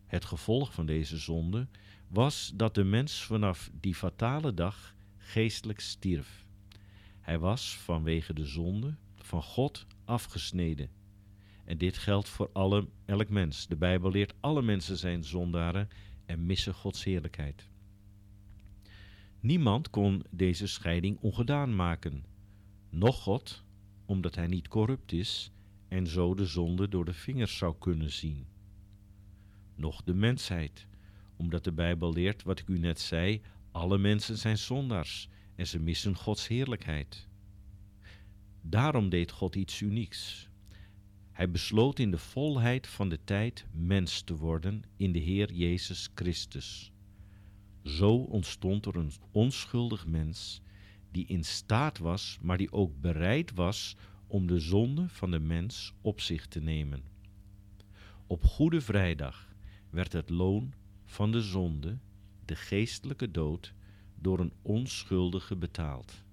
het 0.06 0.26
gevolg 0.26 0.74
van 0.74 0.86
deze 0.86 1.18
zonde, 1.18 1.68
was 2.08 2.52
dat 2.56 2.76
de 2.76 2.84
mens 2.84 3.24
vanaf 3.24 3.72
die 3.80 3.96
fatale 3.96 4.54
dag 4.54 4.96
geestelijk 5.18 5.80
stierf. 5.80 6.46
Hij 7.20 7.40
was 7.40 7.78
vanwege 7.78 8.34
de 8.34 8.46
zonde 8.46 8.96
van 9.16 9.44
God 9.44 9.86
afgesneden. 10.06 10.90
En 11.66 11.78
dit 11.78 11.98
geldt 11.98 12.30
voor 12.30 12.50
alle, 12.54 12.88
elk 13.06 13.30
mens. 13.30 13.68
De 13.68 13.76
Bijbel 13.76 14.12
leert 14.12 14.34
alle 14.40 14.62
mensen 14.62 14.98
zijn 14.98 15.24
zondaren 15.24 15.88
en 16.26 16.46
missen 16.46 16.74
Gods 16.74 17.04
heerlijkheid. 17.04 17.70
Niemand 19.40 19.90
kon 19.90 20.24
deze 20.30 20.68
scheiding 20.68 21.18
ongedaan 21.20 21.76
maken. 21.76 22.26
Noch 22.90 23.22
God, 23.22 23.64
omdat 24.06 24.36
hij 24.36 24.48
niet 24.48 24.68
corrupt 24.68 25.12
is 25.12 25.52
en 25.88 26.08
zo 26.08 26.34
de 26.34 26.46
zonde 26.46 26.88
door 26.88 27.06
de 27.06 27.14
vingers 27.14 27.58
zou 27.58 27.76
kunnen 27.80 28.12
zien. 28.12 28.48
Noch 29.76 30.04
de 30.04 30.14
mensheid, 30.14 30.88
omdat 31.36 31.64
de 31.64 31.72
Bijbel 31.72 32.14
leert 32.14 32.44
wat 32.44 32.60
ik 32.60 32.68
u 32.68 32.78
net 32.78 33.00
zei, 33.00 33.42
alle 33.72 33.98
mensen 33.98 34.38
zijn 34.38 34.58
zondaars 34.58 35.30
en 35.56 35.68
ze 35.68 35.80
missen 35.80 36.16
Gods 36.16 36.48
heerlijkheid. 36.48 37.28
Daarom 38.62 39.10
deed 39.10 39.32
God 39.32 39.56
iets 39.56 39.82
unieks. 39.82 40.50
Hij 41.36 41.52
besloot 41.52 42.00
in 42.00 42.12
de 42.12 42.18
volheid 42.18 42.88
van 42.88 43.10
de 43.10 43.20
tijd 43.24 43.66
mens 43.72 44.22
te 44.22 44.36
worden 44.36 44.84
in 44.98 45.12
de 45.12 45.20
Heer 45.20 45.54
Jezus 45.54 46.10
Christus. 46.14 46.92
Zo 47.84 48.16
ontstond 48.16 48.86
er 48.86 48.96
een 48.96 49.12
onschuldig 49.32 50.08
mens 50.08 50.62
die 51.12 51.26
in 51.26 51.44
staat 51.44 51.98
was, 51.98 52.38
maar 52.42 52.58
die 52.58 52.72
ook 52.72 53.02
bereid 53.02 53.54
was 53.54 53.96
om 54.28 54.48
de 54.48 54.60
zonde 54.60 55.10
van 55.10 55.32
de 55.32 55.40
mens 55.40 55.94
op 56.02 56.22
zich 56.22 56.48
te 56.48 56.60
nemen. 56.60 57.04
Op 58.28 58.44
Goede 58.44 58.82
Vrijdag 58.82 59.54
werd 59.90 60.14
het 60.14 60.30
loon 60.30 60.74
van 61.06 61.32
de 61.32 61.42
zonde, 61.42 61.98
de 62.46 62.56
geestelijke 62.56 63.32
dood, 63.32 63.74
door 64.16 64.40
een 64.40 64.54
onschuldige 64.62 65.56
betaald. 65.56 66.24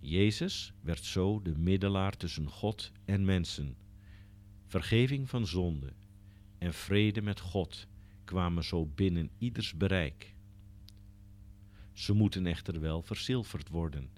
Jezus 0.00 0.72
werd 0.80 1.04
zo 1.04 1.42
de 1.42 1.58
middelaar 1.58 2.16
tussen 2.16 2.48
God 2.48 2.92
en 3.04 3.24
mensen. 3.24 3.76
Vergeving 4.68 5.28
van 5.28 5.46
zonde 5.46 5.92
en 6.58 6.74
vrede 6.74 7.22
met 7.22 7.40
God 7.40 7.86
kwamen 8.24 8.64
zo 8.64 8.86
binnen 8.86 9.30
ieders 9.38 9.74
bereik. 9.74 10.34
Ze 11.92 12.12
moeten 12.12 12.46
echter 12.46 12.80
wel 12.80 13.02
verzilverd 13.02 13.68
worden, 13.68 14.10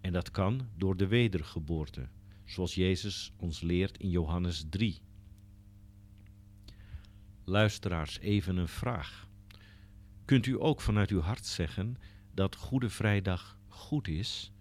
en 0.00 0.12
dat 0.12 0.30
kan 0.30 0.68
door 0.76 0.96
de 0.96 1.06
wedergeboorte, 1.06 2.08
zoals 2.44 2.74
Jezus 2.74 3.32
ons 3.36 3.60
leert 3.60 3.98
in 3.98 4.10
Johannes 4.10 4.64
3. 4.70 5.00
Luisteraars, 7.44 8.18
even 8.18 8.56
een 8.56 8.68
vraag. 8.68 9.28
Kunt 10.24 10.46
u 10.46 10.60
ook 10.60 10.80
vanuit 10.80 11.10
uw 11.10 11.20
hart 11.20 11.46
zeggen 11.46 11.96
dat 12.34 12.56
Goede 12.56 12.90
Vrijdag 12.90 13.58
goed 13.68 14.08
is, 14.08 14.52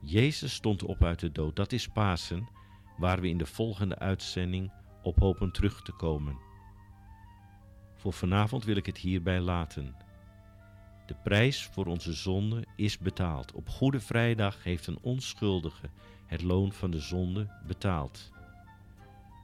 Jezus 0.02 0.54
stond 0.54 0.84
op 0.84 1.04
uit 1.04 1.20
de 1.20 1.32
dood, 1.32 1.56
dat 1.56 1.72
is 1.72 1.88
Pasen, 1.88 2.48
waar 2.98 3.22
we 3.22 3.28
in 3.28 3.38
de 3.38 3.46
volgende 3.46 4.00
uitzending 4.00 4.72
op 5.02 5.20
hopen 5.20 5.52
terug 5.52 5.82
te 5.82 5.92
komen. 5.92 6.38
Voor 7.96 8.14
vanavond 8.14 8.64
wil 8.64 8.76
ik 8.76 8.86
het 8.86 8.98
hierbij 8.98 9.40
laten. 9.40 9.96
De 11.06 11.16
prijs 11.24 11.64
voor 11.64 11.86
onze 11.86 12.14
zonde 12.14 12.66
is 12.76 12.98
betaald. 12.98 13.52
Op 13.52 13.70
Goede 13.70 14.00
Vrijdag 14.00 14.64
heeft 14.64 14.88
een 14.88 15.00
onschuldige 15.02 15.90
het 16.26 16.42
loon 16.42 16.74
van 16.74 16.92
de 16.92 17.00
zonde 17.00 17.48
betaald. 17.68 18.32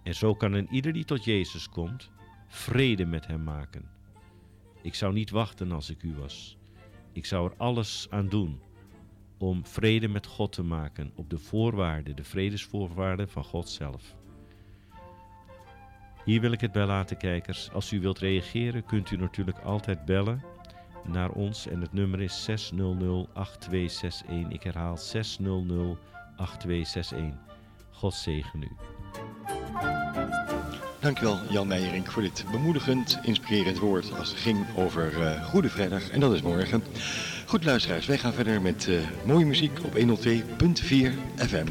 En 0.03 0.15
zo 0.15 0.35
kan 0.35 0.53
een 0.53 0.67
ieder 0.71 0.93
die 0.93 1.05
tot 1.05 1.23
Jezus 1.23 1.69
komt, 1.69 2.09
vrede 2.47 3.05
met 3.05 3.27
hem 3.27 3.43
maken. 3.43 3.94
Ik 4.85 4.95
zou 4.95 5.13
niet 5.13 5.29
wachten 5.29 5.71
als 5.71 5.89
ik 5.89 6.03
u 6.03 6.15
was. 6.15 6.57
Ik 7.11 7.25
zou 7.25 7.49
er 7.49 7.57
alles 7.57 8.07
aan 8.09 8.27
doen 8.27 8.59
om 9.37 9.65
vrede 9.65 10.07
met 10.07 10.25
God 10.25 10.51
te 10.51 10.63
maken 10.63 11.11
op 11.15 11.29
de 11.29 11.37
voorwaarden, 11.37 12.15
de 12.15 12.23
vredesvoorwaarden 12.23 13.29
van 13.29 13.43
God 13.43 13.69
zelf. 13.69 14.15
Hier 16.25 16.41
wil 16.41 16.51
ik 16.51 16.61
het 16.61 16.71
bij 16.71 16.85
laten, 16.85 17.17
kijkers. 17.17 17.71
Als 17.71 17.91
u 17.91 17.99
wilt 17.99 18.19
reageren, 18.19 18.85
kunt 18.85 19.11
u 19.11 19.17
natuurlijk 19.17 19.59
altijd 19.59 20.05
bellen 20.05 20.43
naar 21.07 21.31
ons 21.31 21.67
en 21.67 21.81
het 21.81 21.93
nummer 21.93 22.21
is 22.21 22.49
600-8261. 22.49 22.75
Ik 24.49 24.63
herhaal 24.63 24.97
600-8261. 24.97 24.99
God 27.91 28.13
zegen 28.13 28.61
u. 28.61 28.69
Dankjewel 31.05 31.39
Jan 31.49 31.67
Meijerink 31.67 32.11
voor 32.11 32.21
dit 32.21 32.45
bemoedigend, 32.51 33.19
inspirerend 33.21 33.79
woord 33.79 34.17
als 34.17 34.29
het 34.29 34.37
ging 34.37 34.65
over 34.75 35.21
eh, 35.21 35.43
Goede 35.43 35.69
Vrijdag 35.69 36.09
en 36.09 36.19
dat 36.19 36.33
is 36.33 36.41
morgen. 36.41 36.83
Goed 37.45 37.63
luisteraars, 37.63 38.05
wij 38.05 38.17
gaan 38.17 38.33
verder 38.33 38.61
met 38.61 38.87
eh, 38.87 38.95
mooie 39.25 39.45
muziek 39.45 39.79
op 39.83 39.97
102.4 39.97 40.03
FM. 41.35 41.67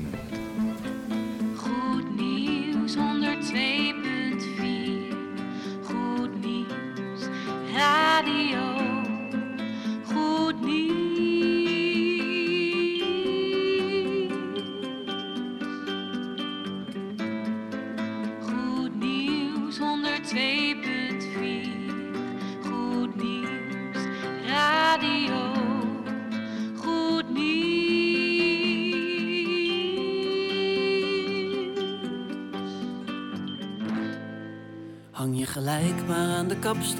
Het 36.65 36.97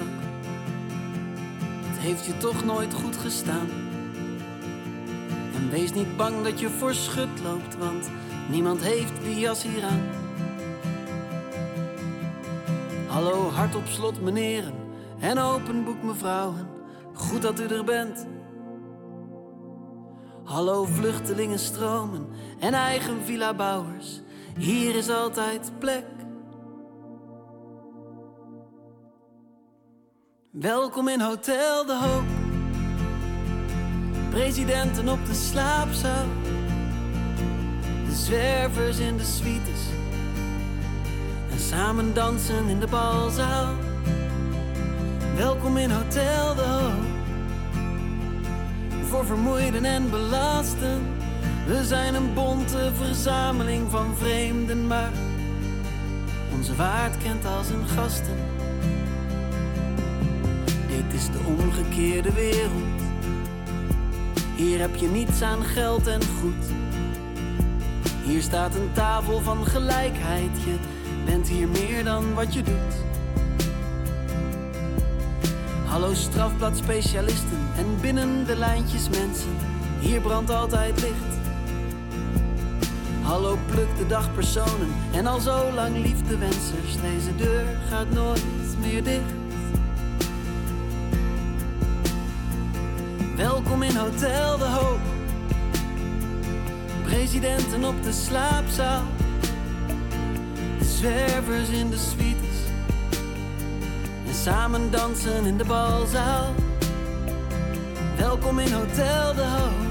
heeft 1.97 2.25
je 2.25 2.37
toch 2.37 2.65
nooit 2.65 2.93
goed 2.93 3.17
gestaan. 3.17 3.69
En 5.55 5.69
wees 5.69 5.93
niet 5.93 6.17
bang 6.17 6.43
dat 6.43 6.59
je 6.59 6.69
voor 6.69 6.93
schut 6.93 7.41
loopt, 7.43 7.77
want 7.77 8.09
niemand 8.49 8.83
heeft 8.83 9.13
die 9.23 9.39
jas 9.39 9.63
hier 9.63 9.83
aan. 9.83 10.01
Hallo, 13.07 13.49
hart 13.49 13.75
op 13.75 13.87
slot, 13.87 14.21
meneren. 14.21 14.73
En 15.19 15.39
open 15.39 15.83
boek, 15.83 16.03
mevrouwen. 16.03 16.67
Goed 17.13 17.41
dat 17.41 17.59
u 17.59 17.65
er 17.65 17.83
bent. 17.83 18.25
Hallo, 20.43 20.85
vluchtelingen 20.85 21.59
stromen 21.59 22.27
en 22.59 22.73
eigen 22.73 23.21
villa-bouwers. 23.23 24.21
Hier 24.57 24.95
is 24.95 25.09
altijd 25.09 25.71
plek. 25.79 26.14
Welkom 30.59 31.07
in 31.07 31.21
Hotel 31.21 31.85
de 31.85 31.97
Hoop. 31.97 32.25
Presidenten 34.29 35.09
op 35.09 35.25
de 35.25 35.33
slaapzaal. 35.33 36.25
De 38.05 38.15
zwervers 38.15 38.99
in 38.99 39.17
de 39.17 39.23
suites. 39.23 39.81
En 41.51 41.59
samen 41.59 42.13
dansen 42.13 42.67
in 42.67 42.79
de 42.79 42.87
balzaal. 42.87 43.73
Welkom 45.35 45.77
in 45.77 45.91
Hotel 45.91 46.55
de 46.55 46.61
Hoop. 46.61 47.05
Voor 49.03 49.25
vermoeiden 49.25 49.85
en 49.85 50.09
belasten. 50.09 51.01
We 51.67 51.85
zijn 51.85 52.15
een 52.15 52.33
bonte 52.33 52.91
verzameling 52.93 53.91
van 53.91 54.15
vreemden, 54.17 54.87
maar 54.87 55.11
onze 56.53 56.75
waard 56.75 57.17
kent 57.17 57.45
als 57.45 57.69
een 57.69 57.87
gasten. 57.87 58.55
Dit 60.95 61.13
is 61.13 61.25
de 61.25 61.39
omgekeerde 61.45 62.33
wereld. 62.33 63.01
Hier 64.55 64.79
heb 64.79 64.95
je 64.95 65.07
niets 65.07 65.41
aan 65.41 65.63
geld 65.63 66.07
en 66.07 66.21
goed. 66.41 66.65
Hier 68.23 68.41
staat 68.41 68.75
een 68.75 68.89
tafel 68.93 69.41
van 69.41 69.65
gelijkheid. 69.65 70.49
Je 70.65 70.75
bent 71.25 71.47
hier 71.47 71.67
meer 71.67 72.03
dan 72.03 72.33
wat 72.33 72.53
je 72.53 72.61
doet. 72.61 73.03
Hallo 75.85 76.13
strafbladspecialisten 76.13 77.59
en 77.77 77.85
binnen 78.01 78.45
de 78.45 78.55
lijntjes 78.55 79.09
mensen. 79.09 79.55
Hier 79.99 80.21
brandt 80.21 80.49
altijd 80.49 81.01
licht. 81.01 81.35
Hallo 83.21 83.57
pluk 83.65 83.97
de 83.97 84.07
dagpersonen 84.07 84.89
en 85.13 85.27
al 85.27 85.39
zo 85.39 85.71
lang 85.71 85.97
liefdewensers. 85.97 87.01
Deze 87.01 87.35
deur 87.35 87.65
gaat 87.89 88.09
nooit 88.11 88.43
meer 88.79 89.03
dicht. 89.03 89.44
Welkom 93.35 93.83
in 93.83 93.95
Hotel 93.95 94.57
De 94.57 94.65
Hoop. 94.65 94.99
Presidenten 97.03 97.83
op 97.83 98.03
de 98.03 98.11
slaapzaal. 98.11 99.03
De 100.77 100.85
zwervers 100.85 101.69
in 101.69 101.89
de 101.89 101.97
suites. 101.97 102.57
En 104.27 104.33
samen 104.33 104.91
dansen 104.91 105.45
in 105.45 105.57
de 105.57 105.65
balzaal. 105.65 106.53
Welkom 108.17 108.59
in 108.59 108.71
Hotel 108.71 109.33
De 109.33 109.45
Hoop. 109.45 109.85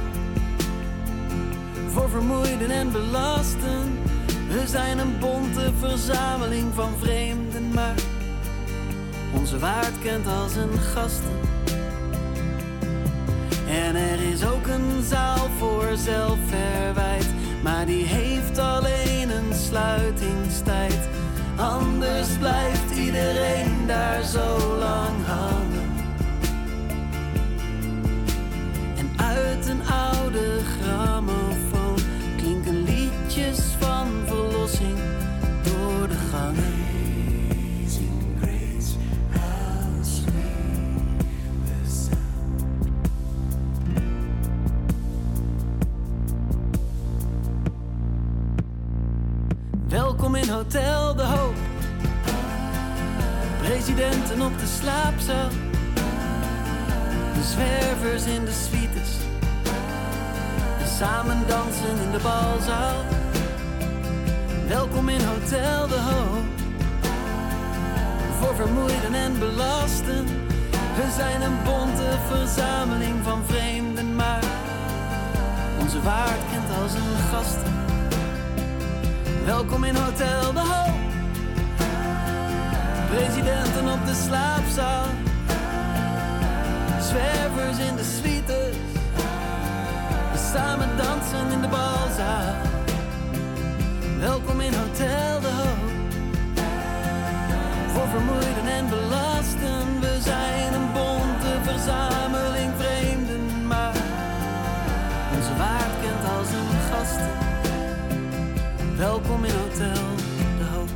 Voor 1.89 2.09
vermoeiden 2.09 2.71
en 2.71 2.93
belasten. 2.93 3.99
We 4.49 4.63
zijn 4.67 4.99
een 4.99 5.19
bonte 5.19 5.73
verzameling 5.79 6.75
van 6.75 6.93
vreemden, 6.99 7.71
maar 7.75 7.95
onze 9.35 9.59
waard 9.59 9.99
kent 10.03 10.27
als 10.27 10.57
een 10.57 10.79
gasten. 10.79 11.54
En 13.75 13.97
er 13.97 14.21
is 14.33 14.45
ook 14.45 14.67
een 14.67 15.03
zaal 15.03 15.49
voor 15.59 15.97
zelfverwijt, 15.97 17.27
maar 17.63 17.87
die 17.87 18.05
heeft 18.05 18.59
alleen 18.59 19.31
een 19.31 19.55
sluitingstijd. 19.55 21.09
Anders 21.57 22.29
blijft 22.39 22.97
iedereen 22.97 23.87
daar 23.87 24.23
zo 24.23 24.77
lang 24.79 25.25
hangen. 25.27 25.93
En 28.97 29.11
uit 29.17 29.69
een 29.69 29.83
oude 29.87 30.61
grammofoon 30.81 31.99
klinken 32.37 32.83
liedjes 32.83 33.59
van 33.79 34.09
verlossing 34.27 34.99
door 35.63 36.09
de 36.09 36.19
gangen. 36.31 36.74
Welkom 50.25 50.43
in 50.43 50.55
Hotel 50.55 51.15
De 51.15 51.23
Hoop. 51.23 51.55
Presidenten 53.63 54.43
op 54.43 54.59
de 54.59 54.67
slaapzaal. 54.67 55.49
De 57.35 57.43
zwervers 57.43 58.25
in 58.25 58.45
de 58.45 58.53
suites. 58.53 59.11
En 60.81 60.89
samen 60.89 61.47
dansen 61.47 61.97
in 62.05 62.11
de 62.11 62.19
balzaal. 62.23 63.05
Welkom 64.69 65.09
in 65.09 65.21
Hotel 65.25 65.89
De 65.89 66.01
Hoop. 66.01 66.45
Voor 68.41 68.55
vermoeiden 68.55 69.15
en 69.15 69.39
belasten. 69.39 70.25
We 70.71 71.13
zijn 71.17 71.43
een 71.43 71.63
bonte 71.65 72.19
verzameling 72.29 73.25
van 73.25 73.43
vreemden, 73.47 74.17
maar 74.17 74.45
onze 75.81 76.03
waard 76.03 76.41
kent 76.51 76.83
als 76.83 76.95
een 76.95 77.17
gasten. 77.31 77.84
Welkom 79.45 79.85
in 79.85 79.95
Hotel 79.95 80.53
De 80.53 80.59
Hoop. 80.59 80.95
Presidenten 83.11 83.93
op 83.93 84.07
de 84.07 84.15
slaapzaal. 84.27 85.07
Zwervers 87.01 87.79
in 87.79 87.97
de 87.97 88.05
suites. 88.21 88.77
We 90.33 90.51
samen 90.53 90.97
dansen 90.97 91.53
in 91.53 91.61
de 91.61 91.69
balzaal. 91.69 92.55
Welkom 94.19 94.61
in 94.61 94.73
Hotel 94.75 95.41
De 95.41 95.53
Hoop. 95.61 95.93
Voor 97.93 98.09
vermoeiden 98.09 98.67
en 98.67 98.89
belasten. 98.89 100.01
We 100.01 100.19
zijn 100.23 100.75
een 100.75 100.93
bonte 100.93 101.71
verzameling 101.71 102.24
Welkom 108.99 109.45
in 109.45 109.55
Hotel 109.55 109.93
De 110.59 110.65
Hoop. 110.73 110.89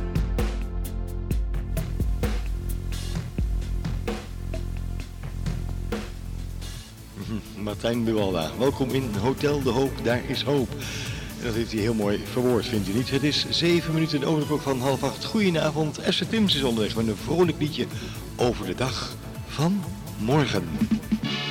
Martijn 7.63 8.03
Buwalda, 8.03 8.51
welkom 8.57 8.89
in 8.89 9.09
Hotel 9.21 9.61
De 9.61 9.69
Hoop, 9.69 9.91
daar 10.03 10.21
is 10.27 10.41
hoop. 10.41 10.69
En 11.39 11.45
dat 11.45 11.53
heeft 11.53 11.71
hij 11.71 11.81
heel 11.81 11.93
mooi 11.93 12.21
verwoord, 12.31 12.65
vindt 12.65 12.87
u 12.87 12.93
niet? 12.93 13.09
Het 13.09 13.23
is 13.23 13.45
zeven 13.49 13.93
minuten 13.93 14.23
over 14.23 14.39
de 14.39 14.47
klok 14.47 14.61
van 14.61 14.79
half 14.79 15.03
acht. 15.03 15.25
Goedenavond, 15.25 15.97
Esther 15.97 16.27
Tims 16.27 16.55
is 16.55 16.63
onderweg 16.63 16.95
met 16.95 17.07
een 17.07 17.15
vrolijk 17.15 17.59
liedje 17.59 17.85
over 18.35 18.65
de 18.65 18.75
dag 18.75 19.15
van 19.47 19.83
morgen. 20.17 20.69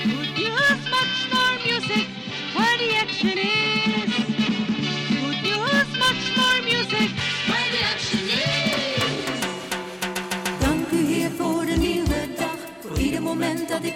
Good 0.02 0.36
news, 0.36 0.88
much 0.90 1.28
more 1.32 1.58
music, 1.64 2.06
where 2.54 2.76
the 2.76 3.00
action 3.02 3.38
is. 3.38 3.67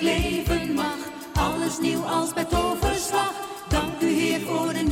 Leven 0.02 0.74
mag. 0.74 0.96
Alles 1.34 1.78
nieuw 1.78 2.02
als 2.02 2.32
bij 2.32 2.44
toverslag. 2.44 3.32
Dank 3.68 4.00
u 4.00 4.06
Heer 4.06 4.40
voor 4.40 4.72
de 4.72 4.82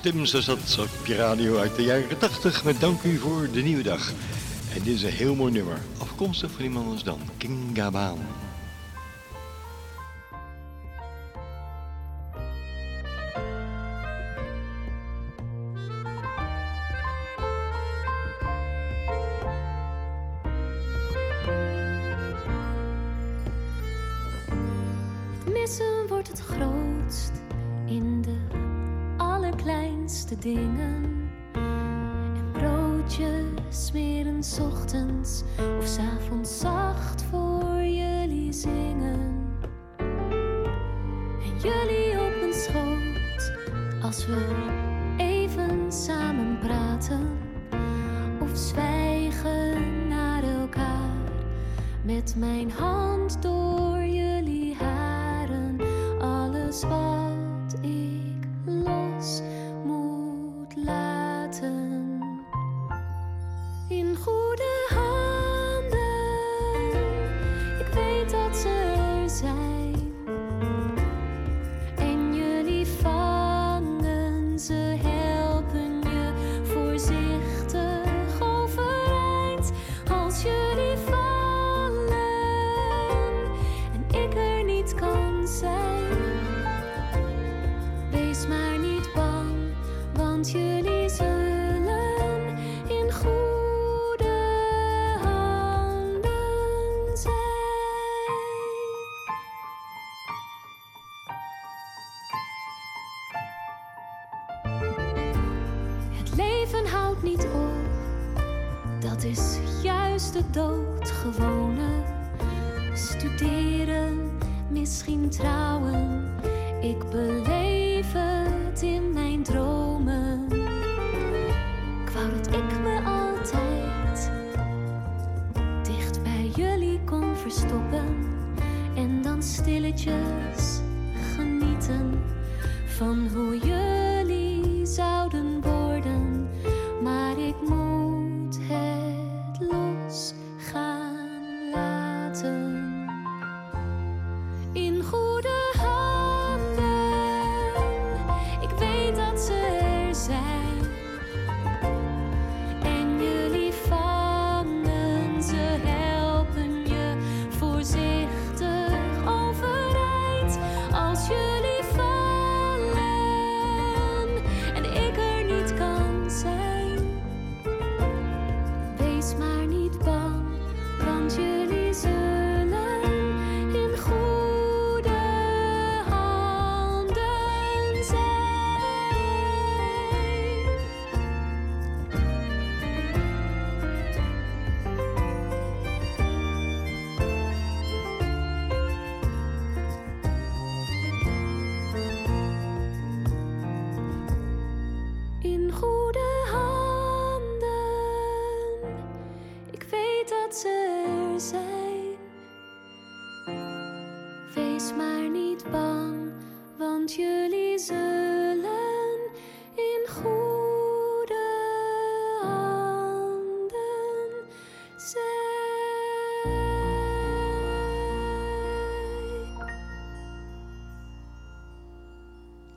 Tim 0.00 0.26
zoals 0.26 0.44
dat 0.46 0.78
op 0.78 1.06
je 1.06 1.14
radio 1.14 1.56
uit 1.58 1.76
de 1.76 1.82
jaren 1.82 2.18
80 2.18 2.64
met 2.64 2.80
dank 2.80 3.02
u 3.02 3.16
voor 3.16 3.48
de 3.52 3.62
nieuwe 3.62 3.82
dag. 3.82 4.12
En 4.74 4.82
dit 4.82 4.94
is 4.94 5.02
een 5.02 5.10
heel 5.10 5.34
mooi 5.34 5.52
nummer, 5.52 5.78
afkomstig 5.98 6.50
van 6.50 6.64
iemand 6.64 6.84
anders 6.84 7.02
dan 7.02 7.18
King 7.36 7.58
Gabaan. 7.74 8.18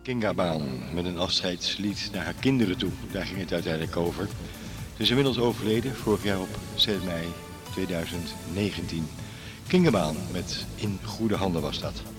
Kingabaan 0.03 0.61
met 0.93 1.05
een 1.05 1.17
afscheidslied 1.17 2.09
naar 2.13 2.23
haar 2.23 2.33
kinderen 2.39 2.77
toe. 2.77 2.89
Daar 3.11 3.25
ging 3.25 3.39
het 3.39 3.53
uiteindelijk 3.53 3.97
over. 3.97 4.27
Ze 4.95 5.01
is 5.01 5.09
inmiddels 5.09 5.39
overleden, 5.39 5.95
vorig 5.95 6.23
jaar 6.23 6.39
op 6.39 6.59
6 6.75 7.01
mei 7.03 7.27
2019. 7.71 9.07
Kingabaan 9.67 10.15
met 10.31 10.65
In 10.75 10.99
Goede 11.03 11.35
Handen 11.35 11.61
was 11.61 11.79
dat. 11.79 12.12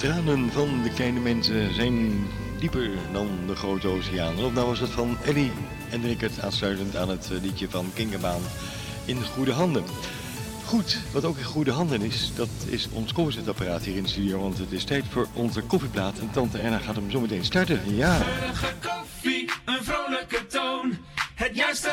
Tranen 0.00 0.52
van 0.52 0.82
de 0.82 0.90
kleine 0.90 1.20
mensen 1.20 1.74
zijn 1.74 2.26
dieper 2.58 2.90
dan 3.12 3.28
de 3.46 3.56
grote 3.56 3.88
oceaan. 3.88 4.44
Of 4.44 4.52
nou 4.52 4.66
was 4.66 4.78
het 4.78 4.90
van 4.90 5.18
Ellie 5.24 5.52
en 5.90 6.02
Rickert 6.02 6.40
aansluitend 6.40 6.96
aan 6.96 7.08
het 7.08 7.30
eh, 7.32 7.42
liedje 7.42 7.70
van 7.70 7.90
Kingerbaan 7.94 8.40
in 9.04 9.24
goede 9.24 9.52
handen. 9.52 9.84
Goed, 10.64 10.98
wat 11.12 11.24
ook 11.24 11.38
in 11.38 11.44
goede 11.44 11.70
handen 11.70 12.02
is, 12.02 12.32
dat 12.34 12.48
is 12.66 12.88
ons 12.92 13.12
koffiezetapparaat 13.12 13.82
hier 13.82 13.96
in 13.96 14.02
de 14.02 14.08
studio. 14.08 14.40
Want 14.40 14.58
het 14.58 14.72
is 14.72 14.84
tijd 14.84 15.04
voor 15.10 15.28
onze 15.32 15.60
koffieplaat. 15.60 16.18
En 16.18 16.30
tante 16.30 16.58
Erna 16.58 16.78
gaat 16.78 16.94
hem 16.94 17.10
zo 17.10 17.20
meteen 17.20 17.44
starten. 17.44 17.80
Ja. 17.96 18.18
Koffie, 18.82 19.50
een 19.64 19.84
vrolijke 19.84 20.46
toon. 20.46 20.98
Het 21.34 21.56
juiste 21.56 21.90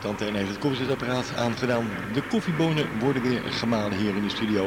tante 0.00 0.24
Erna 0.24 0.38
heeft 0.38 0.50
het 0.50 0.58
koffiezetapparaat 0.58 1.32
aangedaan. 1.36 1.88
De 2.12 2.22
koffiebonen 2.22 2.98
worden 2.98 3.22
weer 3.22 3.42
gemalen 3.42 3.98
hier 3.98 4.16
in 4.16 4.22
de 4.22 4.28
studio. 4.28 4.64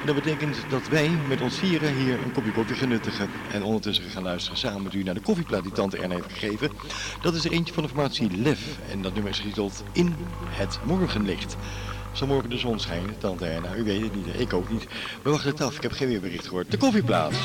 En 0.00 0.06
dat 0.06 0.14
betekent 0.14 0.56
dat 0.68 0.88
wij 0.88 1.10
met 1.28 1.40
ons 1.40 1.58
vieren 1.58 1.94
hier 1.94 2.18
een 2.24 2.32
kopje 2.32 2.52
koffie 2.52 2.76
gaan 2.76 2.88
nuttigen. 2.88 3.28
En 3.52 3.62
ondertussen 3.62 4.04
gaan 4.04 4.22
luisteren 4.22 4.58
samen 4.58 4.82
met 4.82 4.94
u 4.94 5.02
naar 5.02 5.14
de 5.14 5.20
koffieplaat 5.20 5.62
die 5.62 5.72
tante 5.72 5.98
Erna 5.98 6.14
heeft 6.14 6.32
gegeven. 6.32 6.70
Dat 7.22 7.34
is 7.34 7.44
er 7.44 7.52
eentje 7.52 7.74
van 7.74 7.82
de 7.82 7.88
formatie 7.88 8.36
Lef. 8.36 8.78
En 8.90 9.02
dat 9.02 9.14
nummer 9.14 9.32
is 9.32 9.38
getiteld 9.38 9.82
In 9.92 10.14
het 10.48 10.78
Morgenlicht. 10.84 11.56
Zal 12.12 12.26
morgen 12.26 12.50
de 12.50 12.58
zon 12.58 12.80
schijnen, 12.80 13.18
tante 13.18 13.46
Erna? 13.46 13.76
U 13.76 13.84
weet 13.84 14.02
het 14.02 14.14
niet, 14.14 14.40
ik 14.40 14.52
ook 14.52 14.70
niet. 14.70 14.86
We 15.22 15.30
wachten 15.30 15.50
het 15.50 15.60
af, 15.60 15.76
ik 15.76 15.82
heb 15.82 15.92
geen 15.92 16.08
weerbericht 16.08 16.46
gehoord. 16.46 16.70
De 16.70 16.76
koffieplaats. 16.76 17.38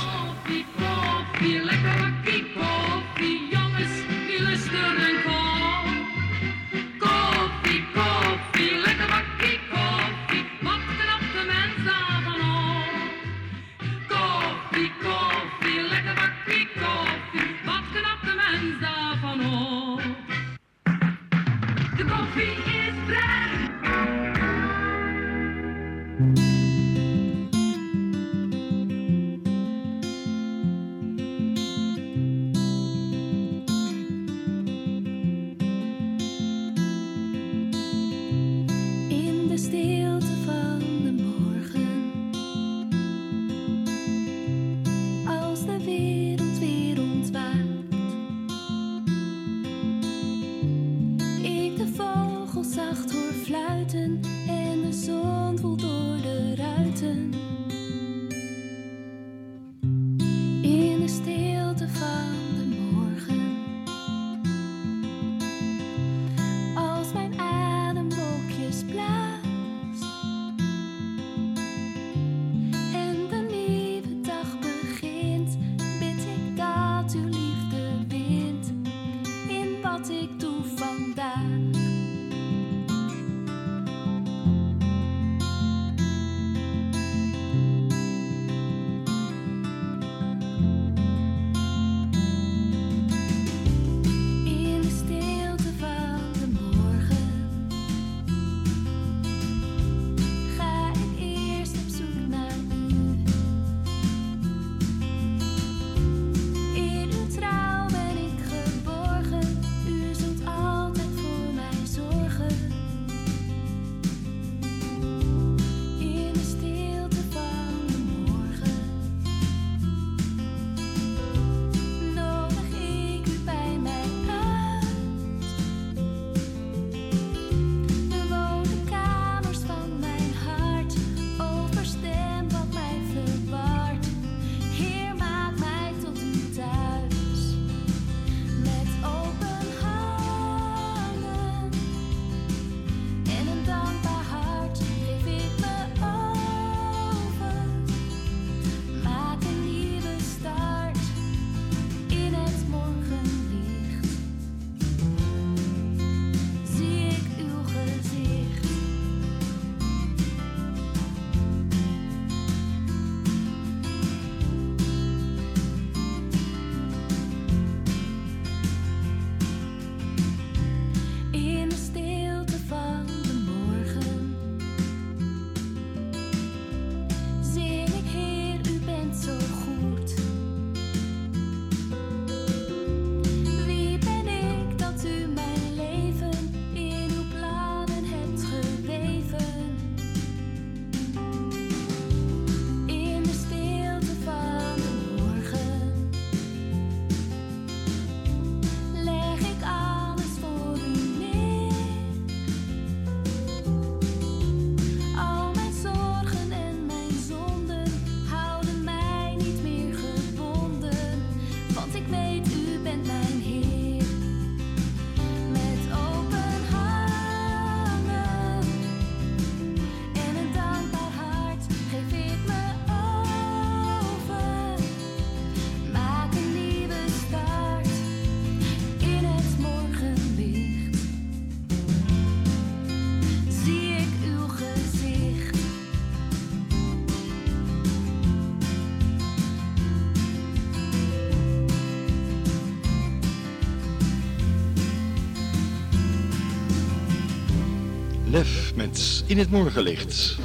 Lef 248.32 248.76
met 248.76 249.24
In 249.28 249.38
het 249.38 249.52
Morgenlicht. 249.52 250.38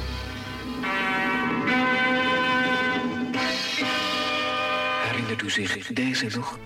Herinnert 5.03 5.41
u 5.41 5.49
zich 5.49 5.87
deze 5.87 6.27
nog? 6.35 6.59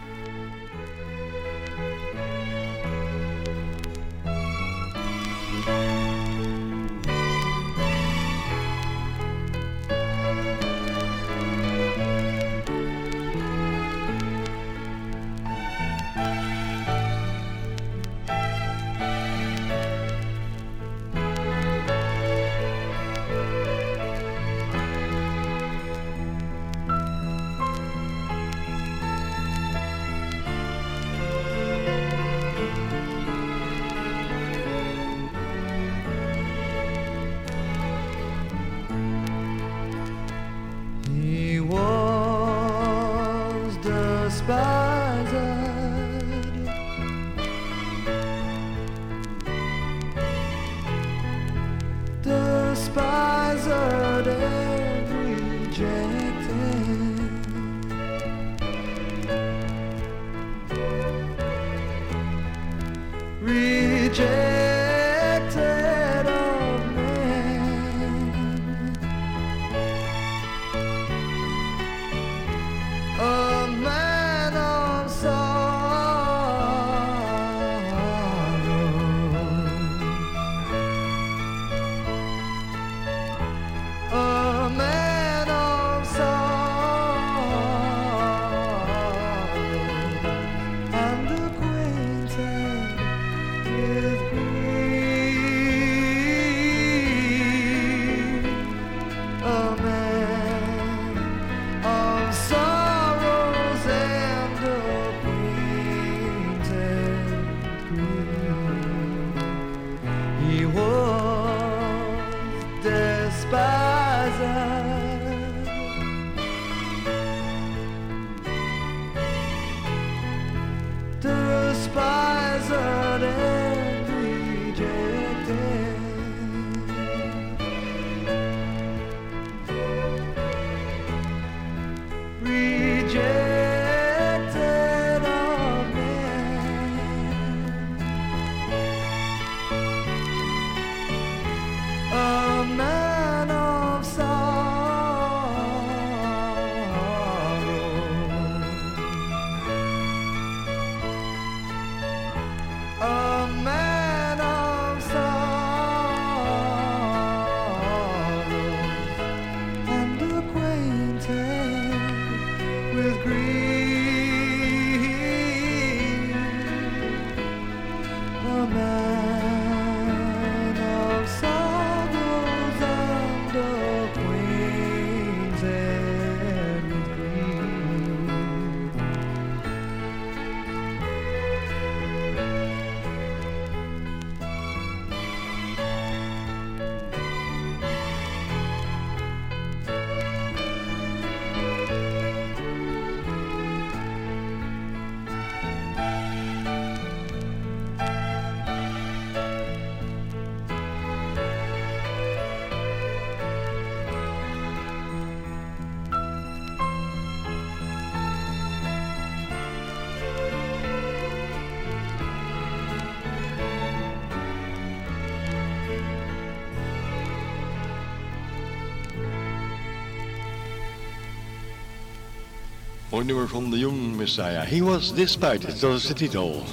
Mooi 223.20 223.32
nummer 223.32 223.49
van 223.49 223.70
de 223.70 223.78
Young 223.78 224.15
Messiah. 224.15 224.67
He 224.67 224.84
was 224.84 225.13
despised, 225.13 225.80
dat 225.80 225.95
is 225.95 226.05
de 226.07 226.13
titel. 226.13 226.63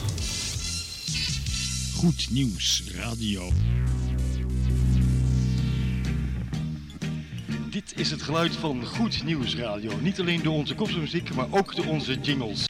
Goed 1.94 2.26
nieuws, 2.30 2.82
radio. 2.94 3.52
Dit 7.70 7.92
is 7.96 8.10
het 8.10 8.22
geluid 8.22 8.56
van 8.56 8.84
Goed 8.84 9.24
Nieuws 9.24 9.56
Radio. 9.56 9.92
Niet 10.00 10.20
alleen 10.20 10.42
door 10.42 10.54
onze 10.54 10.74
kopmuziek, 10.74 11.34
maar 11.34 11.46
ook 11.50 11.76
door 11.76 11.86
onze 11.86 12.20
jingles. 12.20 12.64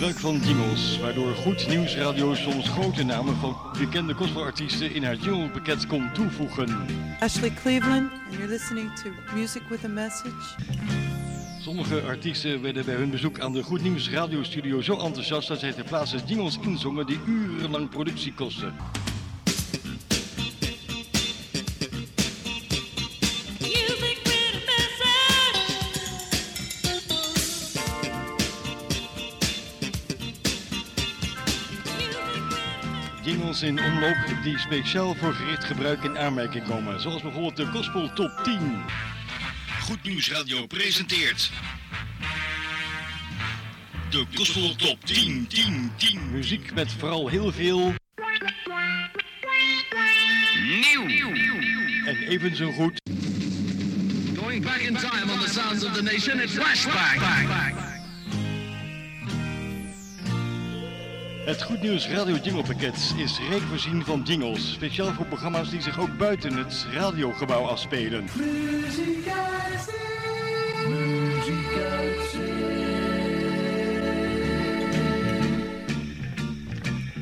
Gebruik 0.00 0.20
van 0.20 0.38
jingles, 0.38 0.98
waardoor 0.98 1.34
Goed 1.34 1.68
Nieuws 1.68 1.96
Radio 1.96 2.34
soms 2.34 2.68
grote 2.68 3.02
namen 3.02 3.36
van 3.36 3.56
bekende 3.78 4.14
gospelartiesten 4.14 4.94
in 4.94 5.04
haar 5.04 5.16
jinglepakket 5.16 5.86
kon 5.86 6.12
toevoegen. 6.12 6.86
Ashley 7.18 7.50
Cleveland, 7.50 8.12
and 8.12 8.32
you're 8.32 8.48
listening 8.48 8.94
to 8.94 9.10
Music 9.34 9.62
with 9.68 9.84
a 9.84 9.88
Message. 9.88 10.56
Sommige 11.60 12.00
artiesten 12.00 12.62
werden 12.62 12.84
bij 12.84 12.94
hun 12.94 13.10
bezoek 13.10 13.40
aan 13.40 13.52
de 13.52 13.62
Goed 13.62 13.82
Nieuws 13.82 14.10
radiostudio 14.10 14.80
zo 14.80 14.98
enthousiast 14.98 15.48
dat 15.48 15.58
zij 15.58 15.72
ter 15.72 15.84
plaatse 15.84 16.18
jingles 16.26 16.58
inzongen 16.60 17.06
die 17.06 17.20
urenlang 17.26 17.88
productie 17.88 18.34
kosten. 18.34 18.74
In 33.62 33.84
omloop 33.84 34.16
die 34.42 34.58
speciaal 34.58 35.14
voor 35.14 35.34
gericht 35.34 35.64
gebruik 35.64 36.02
in 36.02 36.18
aanmerking 36.18 36.66
komen, 36.66 37.00
zoals 37.00 37.22
bijvoorbeeld 37.22 37.56
de 37.56 37.66
Gospel 37.66 38.12
Top 38.12 38.40
10. 38.42 38.82
Goed 39.80 40.02
Nieuws 40.02 40.30
Radio 40.30 40.66
presenteert 40.66 41.50
De 44.10 44.24
Gospel 44.34 44.76
Top 44.76 45.04
10, 45.04 45.46
10, 45.46 45.92
10. 45.96 46.30
Muziek 46.30 46.74
met 46.74 46.92
vooral 46.92 47.28
heel 47.28 47.52
veel... 47.52 47.94
Nieuw. 50.62 51.06
En 52.06 52.16
even 52.16 52.56
zo 52.56 52.72
goed... 52.72 53.00
Going 54.36 54.64
back 54.64 54.78
in 54.78 54.96
time 54.96 55.32
on 55.32 55.38
the 55.38 55.48
sounds 55.48 55.84
of 55.84 55.92
the 55.92 56.02
nation, 56.02 56.40
it's 56.40 56.52
flashback. 56.52 57.89
Het 61.44 61.62
Goed 61.62 61.82
Nieuws 61.82 62.08
Radio 62.08 62.36
Jingle 62.42 62.62
Pakket 62.62 63.14
is 63.16 63.38
rijk 63.48 63.62
voorzien 63.62 64.04
van 64.04 64.22
jingles. 64.24 64.72
Speciaal 64.72 65.12
voor 65.12 65.26
programma's 65.26 65.70
die 65.70 65.82
zich 65.82 66.00
ook 66.00 66.16
buiten 66.16 66.56
het 66.56 66.86
radiogebouw 66.92 67.64
afspelen. 67.64 68.24
Muziek 68.24 69.24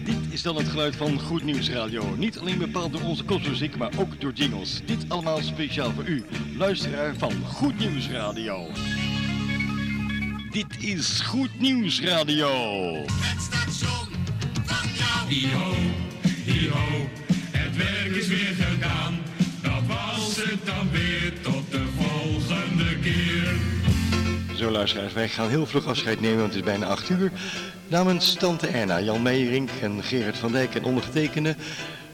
Dit 0.04 0.32
is 0.32 0.42
dan 0.42 0.56
het 0.56 0.68
geluid 0.68 0.96
van 0.96 1.20
Goed 1.20 1.44
Nieuws 1.44 1.70
Radio. 1.70 2.14
Niet 2.16 2.38
alleen 2.38 2.58
bepaald 2.58 2.92
door 2.92 3.02
onze 3.02 3.24
kopmuziek, 3.24 3.76
maar 3.76 3.92
ook 3.98 4.20
door 4.20 4.32
jingles. 4.32 4.80
Dit 4.84 5.04
allemaal 5.08 5.42
speciaal 5.42 5.90
voor 5.90 6.06
u, 6.06 6.24
luisteraar 6.56 7.14
van 7.16 7.32
Goed 7.44 7.78
Nieuws 7.78 8.10
Radio. 8.10 8.66
Dit 10.50 10.84
is 10.84 11.20
Goed 11.20 11.60
Nieuws 11.60 12.00
Radio. 12.00 12.48
Hi-ho, 15.28 15.74
het 17.50 17.76
werk 17.76 18.16
is 18.16 18.28
weer 18.28 18.54
gedaan. 18.58 19.18
Dat 19.62 19.86
was 19.86 20.36
het 20.36 20.66
dan 20.66 20.90
weer 20.90 21.32
tot 21.42 21.70
de 21.70 21.84
volgende 21.96 22.98
keer. 23.02 23.56
Zo 24.56 24.70
luisteraars, 24.70 25.12
wij 25.12 25.28
gaan 25.28 25.48
heel 25.48 25.66
vlug 25.66 25.86
afscheid 25.86 26.20
nemen, 26.20 26.38
want 26.38 26.54
het 26.54 26.64
is 26.64 26.70
bijna 26.70 26.86
8 26.86 27.08
uur. 27.08 27.32
Namens 27.88 28.34
Tante 28.34 28.66
Erna, 28.66 29.00
Jan 29.00 29.22
Meijering 29.22 29.70
en 29.82 30.02
Gerard 30.02 30.36
van 30.38 30.52
Dijk 30.52 30.74
en 30.74 30.84
ondergetekende 30.84 31.56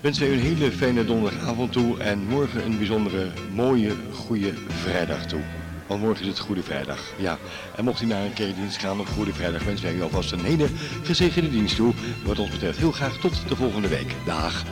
wensen 0.00 0.22
wij 0.22 0.32
u 0.32 0.38
een 0.38 0.56
hele 0.56 0.72
fijne 0.72 1.04
donderdagavond 1.04 1.72
toe 1.72 1.98
en 1.98 2.24
morgen 2.28 2.64
een 2.64 2.78
bijzondere, 2.78 3.28
mooie, 3.52 3.92
goede 4.12 4.52
vrijdag 4.82 5.26
toe. 5.26 5.40
Want 5.86 6.00
morgen 6.00 6.22
is 6.22 6.28
het 6.28 6.38
Goede 6.38 6.62
Vrijdag. 6.62 7.00
Ja, 7.16 7.38
en 7.76 7.84
mocht 7.84 8.02
u 8.02 8.06
naar 8.06 8.24
een 8.24 8.32
kerkdienst 8.32 8.78
gaan 8.78 9.00
op 9.00 9.08
Goede 9.08 9.32
Vrijdag, 9.32 9.64
wensen 9.64 9.86
wij 9.86 9.94
u 9.94 10.02
alvast 10.02 10.32
een 10.32 10.44
hele 10.44 10.66
gezegende 11.02 11.50
dienst 11.50 11.76
toe. 11.76 11.94
Wat 12.24 12.38
ons 12.38 12.50
betreft 12.50 12.78
heel 12.78 12.92
graag 12.92 13.16
tot 13.16 13.48
de 13.48 13.56
volgende 13.56 13.88
week. 13.88 14.14
Dag. 14.24 14.64